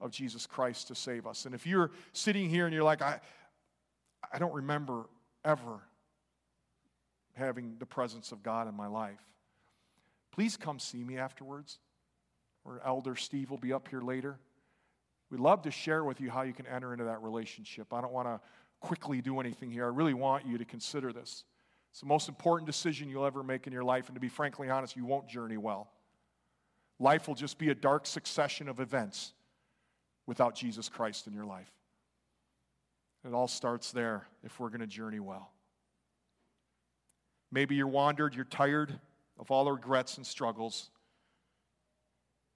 of 0.00 0.10
Jesus 0.10 0.46
Christ 0.46 0.88
to 0.88 0.94
save 0.94 1.26
us. 1.26 1.44
And 1.44 1.54
if 1.54 1.66
you're 1.66 1.90
sitting 2.14 2.48
here 2.48 2.64
and 2.64 2.72
you're 2.72 2.82
like, 2.82 3.02
I, 3.02 3.20
I 4.32 4.38
don't 4.38 4.54
remember 4.54 5.04
ever 5.44 5.82
having 7.34 7.76
the 7.78 7.84
presence 7.84 8.32
of 8.32 8.42
God 8.42 8.66
in 8.66 8.74
my 8.74 8.86
life, 8.86 9.20
please 10.32 10.56
come 10.56 10.78
see 10.78 11.04
me 11.04 11.18
afterwards. 11.18 11.78
Or 12.64 12.80
Elder 12.86 13.16
Steve 13.16 13.50
will 13.50 13.58
be 13.58 13.74
up 13.74 13.88
here 13.88 14.00
later. 14.00 14.38
We'd 15.30 15.40
love 15.40 15.60
to 15.62 15.70
share 15.70 16.04
with 16.04 16.22
you 16.22 16.30
how 16.30 16.40
you 16.40 16.54
can 16.54 16.66
enter 16.66 16.94
into 16.94 17.04
that 17.04 17.22
relationship. 17.22 17.92
I 17.92 18.00
don't 18.00 18.14
want 18.14 18.28
to 18.28 18.40
quickly 18.80 19.20
do 19.20 19.40
anything 19.40 19.70
here. 19.70 19.84
I 19.84 19.88
really 19.88 20.14
want 20.14 20.46
you 20.46 20.58
to 20.58 20.64
consider 20.64 21.12
this. 21.12 21.44
It's 21.90 22.00
the 22.00 22.06
most 22.06 22.28
important 22.28 22.66
decision 22.66 23.08
you'll 23.08 23.26
ever 23.26 23.42
make 23.42 23.66
in 23.66 23.72
your 23.72 23.84
life, 23.84 24.08
and 24.08 24.14
to 24.16 24.20
be 24.20 24.28
frankly 24.28 24.68
honest, 24.68 24.96
you 24.96 25.04
won't 25.04 25.28
journey 25.28 25.56
well. 25.56 25.90
Life 26.98 27.28
will 27.28 27.34
just 27.34 27.58
be 27.58 27.70
a 27.70 27.74
dark 27.74 28.06
succession 28.06 28.68
of 28.68 28.80
events 28.80 29.32
without 30.26 30.54
Jesus 30.54 30.88
Christ 30.88 31.26
in 31.26 31.32
your 31.32 31.44
life. 31.44 31.70
It 33.26 33.32
all 33.32 33.48
starts 33.48 33.92
there 33.92 34.26
if 34.44 34.60
we're 34.60 34.68
going 34.68 34.80
to 34.80 34.86
journey 34.86 35.20
well. 35.20 35.50
Maybe 37.50 37.74
you're 37.74 37.86
wandered, 37.86 38.34
you're 38.34 38.44
tired 38.44 38.98
of 39.38 39.50
all 39.50 39.64
the 39.64 39.72
regrets 39.72 40.16
and 40.16 40.26
struggles. 40.26 40.90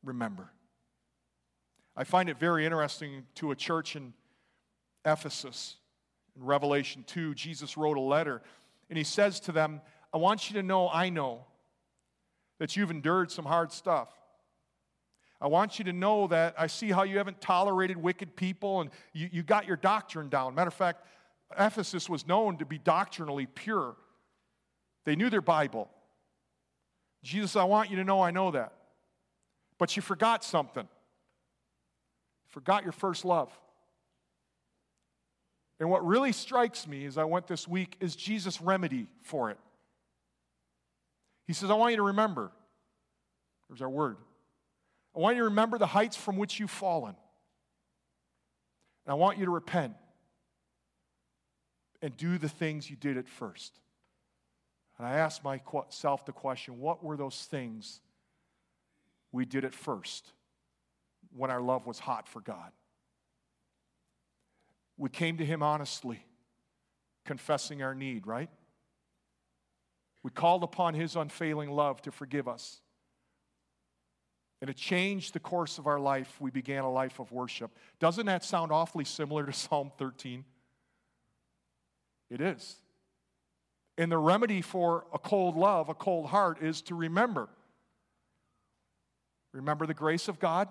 Remember. 0.05 0.51
I 1.97 2.05
find 2.05 2.29
it 2.29 2.39
very 2.39 2.65
interesting 2.65 3.27
to 3.37 3.51
a 3.51 3.57
church 3.57 3.97
in 3.97 4.15
Ephesus. 5.05 5.77
In 6.37 6.45
Revelation 6.45 7.05
2, 7.07 7.35
Jesus 7.35 7.77
wrote 7.77 7.97
a 7.97 8.01
letter, 8.01 8.43
and 8.89 8.97
he 8.97 9.05
says 9.05 9.41
to 9.41 9.53
them, 9.53 9.81
I 10.13 10.19
want 10.19 10.51
you 10.51 10.55
to 10.55 10.63
know, 10.63 10.89
I 10.89 11.09
know 11.09 11.45
that 12.59 12.77
you've 12.77 12.91
endured 12.91 13.31
some 13.31 13.45
hard 13.45 13.73
stuff. 13.73 14.09
I 15.41 15.47
want 15.47 15.79
you 15.79 15.87
to 15.87 15.93
know 15.93 16.27
that 16.27 16.55
I 16.59 16.67
see 16.67 16.91
how 16.91 17.03
you 17.05 17.17
haven't 17.17 17.41
tolerated 17.41 17.97
wicked 17.97 18.37
people 18.37 18.83
and 18.83 18.91
you, 19.15 19.31
you 19.33 19.43
got 19.43 19.67
your 19.67 19.77
doctrine 19.77 20.29
down. 20.29 20.55
Matter 20.55 20.69
of 20.69 20.75
fact, 20.75 21.07
Ephesus 21.59 22.09
was 22.11 22.27
known 22.27 22.59
to 22.59 22.67
be 22.67 22.79
doctrinally 22.79 23.47
pure, 23.47 23.97
they 25.05 25.17
knew 25.17 25.31
their 25.31 25.41
Bible. 25.41 25.89
Jesus, 27.23 27.57
I 27.57 27.65
want 27.65 27.91
you 27.91 27.97
to 27.97 28.05
know 28.05 28.21
I 28.21 28.31
know 28.31 28.51
that. 28.51 28.73
But 29.79 29.95
you 29.97 30.03
forgot 30.03 30.45
something. 30.45 30.89
Forgot 32.49 32.83
your 32.83 32.93
first 32.93 33.25
love. 33.25 33.51
And 35.81 35.89
what 35.89 36.07
really 36.07 36.33
strikes 36.33 36.87
me 36.87 37.07
as 37.07 37.17
I 37.17 37.25
went 37.25 37.47
this 37.47 37.67
week 37.67 37.97
is 38.01 38.15
Jesus' 38.15 38.61
remedy 38.61 39.07
for 39.23 39.51
it. 39.51 39.59
He 41.47 41.55
says, 41.55 41.71
I 41.71 41.75
want 41.75 41.93
you 41.93 41.97
to 41.97 42.03
remember. 42.05 42.53
There's 43.69 43.81
our 43.81 43.89
word. 43.89 44.19
I 45.17 45.21
want 45.21 45.37
you 45.37 45.43
to 45.43 45.49
remember 45.49 45.79
the 45.79 45.87
heights 45.87 46.17
from 46.17 46.37
which 46.37 46.61
you've 46.61 46.71
fallen. 46.71 47.17
And 49.07 49.13
I 49.13 49.15
want 49.15 49.39
you 49.39 49.47
to 49.47 49.51
repent 49.51 49.95
and 52.03 52.15
do 52.17 52.37
the 52.37 52.49
things 52.49 52.91
you 52.91 52.97
did 52.97 53.17
at 53.17 53.27
first. 53.27 53.81
And 54.99 55.07
I 55.07 55.15
asked 55.15 55.43
myself 55.43 56.27
the 56.27 56.33
question 56.33 56.79
what 56.79 57.03
were 57.03 57.17
those 57.17 57.47
things 57.51 58.01
we 59.33 59.47
did 59.47 59.65
at 59.65 59.75
first 59.75 60.31
when 61.35 61.51
our 61.51 61.61
love 61.61 61.87
was 61.87 61.99
hot 61.99 62.29
for 62.29 62.41
God? 62.41 62.71
We 65.01 65.09
came 65.09 65.39
to 65.39 65.47
Him 65.47 65.63
honestly, 65.63 66.23
confessing 67.25 67.83
our 67.83 67.95
need, 67.95 68.27
right? 68.27 68.51
We 70.23 70.31
called 70.31 70.63
upon 70.63 70.93
His 70.93 71.17
unfailing 71.17 71.71
love 71.71 72.03
to 72.03 72.13
forgive 72.13 72.47
us. 72.47 72.83
And 74.61 74.69
it 74.69 74.77
changed 74.77 75.33
the 75.33 75.41
course 75.41 75.79
of 75.79 75.87
our 75.87 75.99
life. 75.99 76.37
We 76.39 76.51
began 76.51 76.85
a 76.85 76.93
life 76.93 77.19
of 77.19 77.33
worship. 77.33 77.71
Doesn't 77.99 78.27
that 78.27 78.45
sound 78.45 78.73
awfully 78.73 79.07
similar 79.07 79.47
to 79.47 79.53
Psalm 79.55 79.91
13? 79.97 80.45
It 82.31 82.43
is. 82.43 82.77
And 83.97 84.13
the 84.13 84.19
remedy 84.19 84.61
for 84.61 85.07
a 85.15 85.19
cold 85.19 85.57
love, 85.57 85.89
a 85.89 85.95
cold 85.95 86.27
heart, 86.27 86.63
is 86.63 86.83
to 86.83 86.95
remember. 86.95 87.49
Remember 89.55 89.87
the 89.87 89.95
grace 89.95 90.29
of 90.29 90.39
God. 90.39 90.69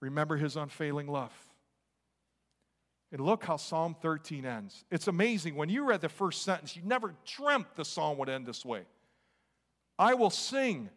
Remember 0.00 0.36
his 0.36 0.56
unfailing 0.56 1.06
love. 1.06 1.45
And 3.16 3.24
look 3.24 3.44
how 3.44 3.56
Psalm 3.56 3.96
13 4.02 4.44
ends. 4.44 4.84
It's 4.90 5.08
amazing. 5.08 5.54
When 5.54 5.70
you 5.70 5.84
read 5.84 6.02
the 6.02 6.08
first 6.10 6.42
sentence, 6.42 6.76
you 6.76 6.82
never 6.84 7.14
dreamt 7.24 7.74
the 7.74 7.82
psalm 7.82 8.18
would 8.18 8.28
end 8.28 8.44
this 8.44 8.62
way. 8.62 8.82
I 9.98 10.12
will 10.12 10.28
sing 10.28 10.90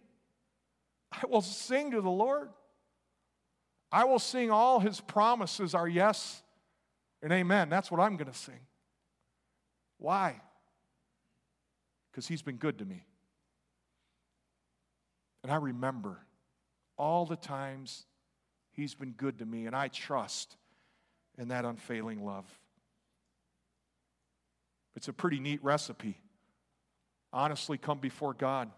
I 1.13 1.21
will 1.29 1.41
sing 1.41 1.91
to 1.91 2.01
the 2.01 2.09
Lord. 2.09 2.49
I 3.89 4.03
will 4.03 4.19
sing 4.19 4.51
all 4.51 4.81
his 4.81 4.99
promises 4.99 5.73
are 5.73 5.87
yes 5.87 6.43
and 7.23 7.31
amen. 7.31 7.69
That's 7.69 7.89
what 7.89 8.01
I'm 8.01 8.17
going 8.17 8.29
to 8.29 8.37
sing. 8.37 8.59
Why? 9.97 10.41
Because 12.11 12.27
he's 12.27 12.41
been 12.41 12.57
good 12.57 12.79
to 12.79 12.85
me. 12.85 13.05
And 15.43 15.53
I 15.53 15.55
remember 15.55 16.19
all 16.97 17.25
the 17.25 17.37
times 17.37 18.07
he's 18.73 18.93
been 18.93 19.13
good 19.13 19.39
to 19.39 19.45
me, 19.45 19.67
and 19.67 19.75
I 19.75 19.87
trust 19.87 20.57
in 21.39 21.47
that 21.47 21.65
unfailing 21.65 22.23
love. 22.23 22.45
It's 24.95 25.07
a 25.07 25.13
pretty 25.13 25.39
neat 25.39 25.63
recipe. 25.63 26.19
Honestly, 27.31 27.77
come 27.77 27.99
before 27.99 28.33
God. 28.33 28.69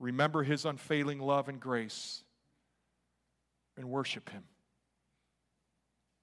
Remember 0.00 0.42
his 0.42 0.64
unfailing 0.64 1.20
love 1.20 1.48
and 1.48 1.60
grace 1.60 2.24
and 3.76 3.88
worship 3.88 4.28
him. 4.30 4.42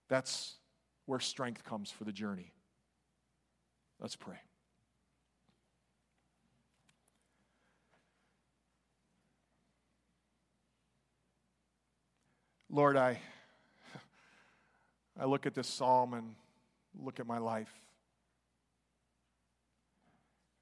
That's 0.10 0.56
where 1.06 1.20
strength 1.20 1.64
comes 1.64 1.90
for 1.90 2.04
the 2.04 2.12
journey. 2.12 2.52
Let's 4.00 4.16
pray. 4.16 4.40
Lord, 12.70 12.98
I, 12.98 13.20
I 15.20 15.26
look 15.26 15.46
at 15.46 15.54
this 15.54 15.68
psalm 15.68 16.14
and 16.14 16.36
look 17.00 17.20
at 17.20 17.28
my 17.28 17.38
life. 17.38 17.72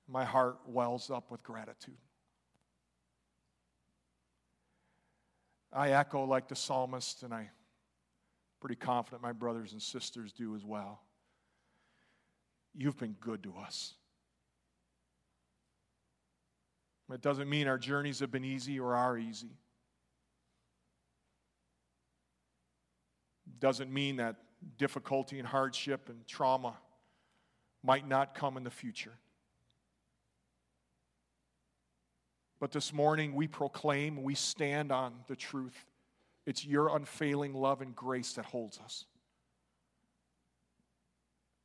My 0.08 0.26
heart 0.26 0.58
wells 0.68 1.10
up 1.10 1.32
with 1.32 1.42
gratitude. 1.44 1.98
I 5.74 5.92
echo 5.92 6.26
like 6.26 6.50
the 6.50 6.56
psalmist, 6.56 7.24
and 7.24 7.34
I'm 7.34 7.50
pretty 8.60 8.76
confident 8.76 9.22
my 9.22 9.32
brothers 9.32 9.72
and 9.72 9.82
sisters 9.82 10.34
do 10.34 10.54
as 10.56 10.66
well. 10.66 11.02
You've 12.76 12.98
been 12.98 13.16
good 13.22 13.44
to 13.44 13.54
us. 13.56 13.94
It 17.14 17.22
doesn't 17.22 17.50
mean 17.50 17.68
our 17.68 17.78
journeys 17.78 18.20
have 18.20 18.32
been 18.32 18.46
easy 18.46 18.80
or 18.80 18.96
are 18.96 19.18
easy. 19.18 19.58
Doesn't 23.60 23.92
mean 23.92 24.18
that 24.18 24.36
difficulty 24.78 25.40
and 25.40 25.48
hardship 25.48 26.10
and 26.10 26.26
trauma 26.28 26.78
might 27.84 28.08
not 28.08 28.36
come 28.36 28.58
in 28.58 28.64
the 28.64 28.72
future. 28.72 29.14
But 32.60 32.72
this 32.72 32.94
morning 32.94 33.34
we 33.34 33.48
proclaim, 33.48 34.22
we 34.22 34.36
stand 34.36 34.92
on 34.92 35.14
the 35.28 35.36
truth. 35.36 35.86
It's 36.46 36.64
your 36.66 36.96
unfailing 36.96 37.54
love 37.54 37.82
and 37.82 37.96
grace 37.96 38.34
that 38.34 38.46
holds 38.46 38.80
us. 38.80 39.06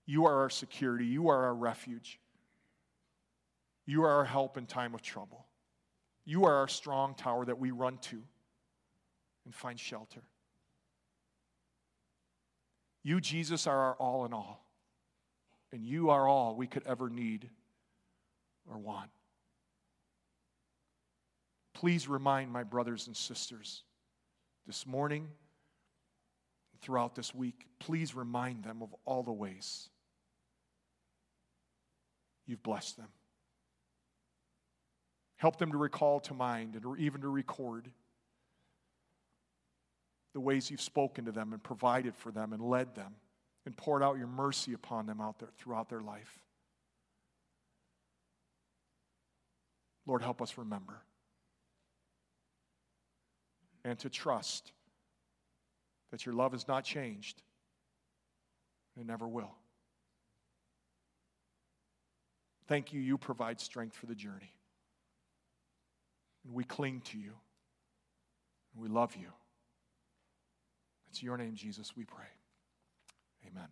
You 0.06 0.24
are 0.24 0.40
our 0.40 0.50
security, 0.50 1.04
you 1.04 1.28
are 1.28 1.44
our 1.44 1.54
refuge. 1.54 2.18
You 3.86 4.02
are 4.02 4.10
our 4.10 4.24
help 4.24 4.56
in 4.56 4.66
time 4.66 4.94
of 4.94 5.02
trouble. 5.02 5.46
You 6.24 6.44
are 6.44 6.54
our 6.56 6.68
strong 6.68 7.14
tower 7.14 7.44
that 7.44 7.58
we 7.58 7.70
run 7.70 7.98
to 7.98 8.20
and 9.44 9.54
find 9.54 9.78
shelter. 9.78 10.22
You, 13.06 13.20
Jesus, 13.20 13.68
are 13.68 13.78
our 13.78 13.94
all 14.00 14.24
in 14.24 14.32
all. 14.32 14.66
And 15.72 15.84
you 15.84 16.10
are 16.10 16.26
all 16.26 16.56
we 16.56 16.66
could 16.66 16.82
ever 16.86 17.08
need 17.08 17.48
or 18.68 18.78
want. 18.78 19.10
Please 21.72 22.08
remind 22.08 22.50
my 22.50 22.64
brothers 22.64 23.06
and 23.06 23.16
sisters 23.16 23.84
this 24.66 24.88
morning, 24.88 25.28
throughout 26.82 27.14
this 27.14 27.32
week, 27.32 27.68
please 27.78 28.12
remind 28.12 28.64
them 28.64 28.82
of 28.82 28.92
all 29.04 29.22
the 29.22 29.30
ways 29.30 29.88
you've 32.44 32.64
blessed 32.64 32.96
them. 32.96 33.10
Help 35.36 35.58
them 35.58 35.70
to 35.70 35.78
recall 35.78 36.18
to 36.18 36.34
mind 36.34 36.74
and 36.74 36.84
or 36.84 36.96
even 36.96 37.20
to 37.20 37.28
record 37.28 37.88
the 40.36 40.40
ways 40.40 40.70
you've 40.70 40.82
spoken 40.82 41.24
to 41.24 41.32
them 41.32 41.54
and 41.54 41.62
provided 41.62 42.14
for 42.14 42.30
them 42.30 42.52
and 42.52 42.60
led 42.60 42.94
them 42.94 43.14
and 43.64 43.74
poured 43.74 44.02
out 44.02 44.18
your 44.18 44.26
mercy 44.26 44.74
upon 44.74 45.06
them 45.06 45.18
out 45.18 45.38
there 45.38 45.48
throughout 45.56 45.88
their 45.88 46.02
life. 46.02 46.42
Lord, 50.04 50.20
help 50.20 50.42
us 50.42 50.58
remember 50.58 51.00
and 53.82 53.98
to 54.00 54.10
trust 54.10 54.72
that 56.10 56.26
your 56.26 56.34
love 56.34 56.52
has 56.52 56.68
not 56.68 56.84
changed 56.84 57.40
and 58.94 59.02
it 59.02 59.10
never 59.10 59.26
will. 59.26 59.54
Thank 62.68 62.92
you, 62.92 63.00
you 63.00 63.16
provide 63.16 63.58
strength 63.58 63.96
for 63.96 64.04
the 64.04 64.14
journey. 64.14 64.52
And 66.44 66.52
we 66.52 66.62
cling 66.62 67.00
to 67.06 67.16
you 67.16 67.32
and 68.74 68.82
we 68.82 68.90
love 68.90 69.16
you. 69.16 69.28
It's 71.16 71.22
your 71.22 71.38
name, 71.38 71.54
Jesus, 71.54 71.96
we 71.96 72.04
pray. 72.04 72.26
Amen. 73.46 73.68